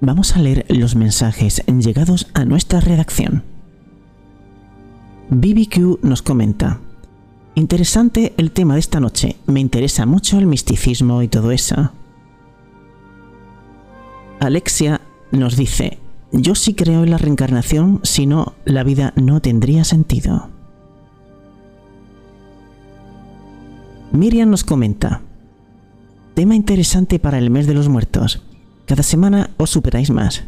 vamos 0.00 0.36
a 0.36 0.40
leer 0.40 0.64
los 0.68 0.94
mensajes 0.94 1.64
llegados 1.66 2.28
a 2.32 2.44
nuestra 2.44 2.78
redacción. 2.78 3.42
BBQ 5.30 6.04
nos 6.04 6.22
comenta, 6.22 6.78
interesante 7.56 8.34
el 8.36 8.52
tema 8.52 8.74
de 8.74 8.80
esta 8.80 9.00
noche, 9.00 9.36
me 9.46 9.58
interesa 9.58 10.06
mucho 10.06 10.38
el 10.38 10.46
misticismo 10.46 11.22
y 11.22 11.28
todo 11.28 11.50
eso. 11.50 11.90
Alexia 14.38 15.00
nos 15.32 15.56
dice, 15.56 15.98
yo 16.30 16.54
sí 16.54 16.74
creo 16.74 17.02
en 17.02 17.10
la 17.10 17.18
reencarnación, 17.18 18.00
si 18.04 18.26
no, 18.26 18.54
la 18.64 18.84
vida 18.84 19.12
no 19.16 19.42
tendría 19.42 19.82
sentido. 19.82 20.50
Miriam 24.12 24.48
nos 24.48 24.62
comenta, 24.62 25.20
tema 26.34 26.54
interesante 26.54 27.18
para 27.18 27.38
el 27.38 27.50
mes 27.50 27.66
de 27.66 27.74
los 27.74 27.88
muertos. 27.88 28.44
Cada 28.88 29.02
semana 29.02 29.50
os 29.58 29.68
superáis 29.68 30.10
más. 30.10 30.44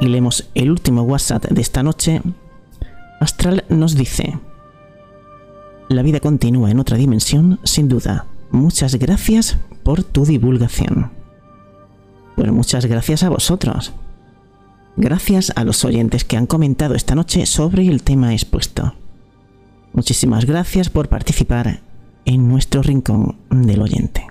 Y 0.00 0.08
leemos 0.08 0.50
el 0.54 0.72
último 0.72 1.02
WhatsApp 1.02 1.44
de 1.44 1.60
esta 1.60 1.84
noche. 1.84 2.20
Astral 3.20 3.64
nos 3.68 3.94
dice, 3.94 4.40
la 5.88 6.02
vida 6.02 6.18
continúa 6.18 6.72
en 6.72 6.80
otra 6.80 6.96
dimensión, 6.96 7.60
sin 7.62 7.88
duda. 7.88 8.26
Muchas 8.50 8.96
gracias 8.96 9.58
por 9.84 10.02
tu 10.02 10.26
divulgación. 10.26 11.12
Pues 12.34 12.50
muchas 12.50 12.86
gracias 12.86 13.22
a 13.22 13.28
vosotros. 13.28 13.92
Gracias 14.96 15.52
a 15.54 15.62
los 15.62 15.84
oyentes 15.84 16.24
que 16.24 16.36
han 16.36 16.46
comentado 16.46 16.96
esta 16.96 17.14
noche 17.14 17.46
sobre 17.46 17.86
el 17.86 18.02
tema 18.02 18.32
expuesto. 18.32 18.94
Muchísimas 19.92 20.46
gracias 20.46 20.90
por 20.90 21.08
participar 21.08 21.80
en 22.24 22.48
nuestro 22.48 22.82
rincón 22.82 23.36
del 23.50 23.82
oyente. 23.82 24.26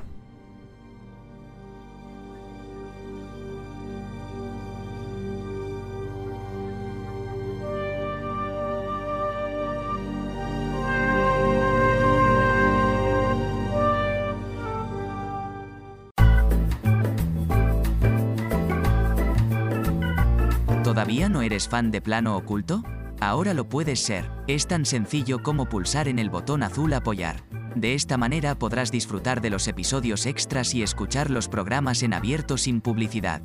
¿Todavía 20.83 21.27
no 21.27 21.41
eres 21.41 21.67
fan 21.67 21.91
de 21.91 22.01
Plano 22.01 22.37
Oculto? 22.37 22.83
Ahora 23.19 23.53
lo 23.53 23.67
puedes 23.67 23.99
ser, 23.99 24.29
es 24.47 24.67
tan 24.67 24.85
sencillo 24.85 25.41
como 25.41 25.67
pulsar 25.67 26.07
en 26.07 26.19
el 26.19 26.29
botón 26.29 26.61
azul 26.61 26.93
apoyar. 26.93 27.43
De 27.75 27.95
esta 27.95 28.17
manera 28.17 28.55
podrás 28.55 28.91
disfrutar 28.91 29.41
de 29.41 29.49
los 29.49 29.67
episodios 29.67 30.25
extras 30.25 30.75
y 30.75 30.83
escuchar 30.83 31.31
los 31.31 31.47
programas 31.47 32.03
en 32.03 32.13
abierto 32.13 32.57
sin 32.57 32.81
publicidad. 32.81 33.41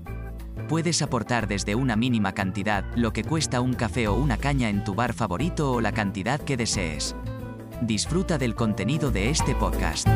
Puedes 0.68 1.00
aportar 1.00 1.48
desde 1.48 1.74
una 1.74 1.96
mínima 1.96 2.34
cantidad, 2.34 2.84
lo 2.94 3.12
que 3.12 3.24
cuesta 3.24 3.62
un 3.62 3.72
café 3.72 4.06
o 4.06 4.14
una 4.14 4.36
caña 4.36 4.68
en 4.68 4.84
tu 4.84 4.94
bar 4.94 5.14
favorito 5.14 5.72
o 5.72 5.80
la 5.80 5.92
cantidad 5.92 6.40
que 6.40 6.58
desees. 6.58 7.16
Disfruta 7.80 8.36
del 8.36 8.54
contenido 8.54 9.10
de 9.10 9.30
este 9.30 9.54
podcast. 9.54 10.06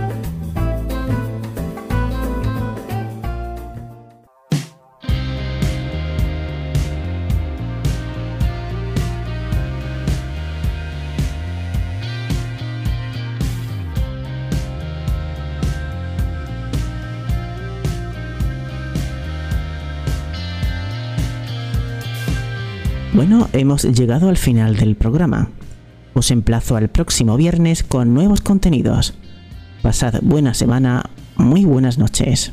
Bueno, 23.15 23.51
hemos 23.53 23.85
llegado 23.85 24.31
al 24.31 24.39
final 24.39 24.77
del 24.77 24.97
programa. 24.97 25.51
Os 26.15 26.31
emplazo 26.31 26.77
al 26.77 26.89
próximo 26.89 27.37
viernes 27.37 27.83
con 27.83 28.15
nuevos 28.15 28.41
contenidos. 28.41 29.13
Pasad 29.83 30.21
buena 30.23 30.55
semana, 30.55 31.11
muy 31.37 31.67
buenas 31.67 31.99
noches. 31.99 32.53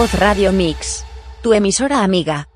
Voz 0.00 0.14
Radio 0.14 0.50
Mix. 0.50 1.04
Tu 1.42 1.52
emisora 1.52 2.02
amiga. 2.02 2.48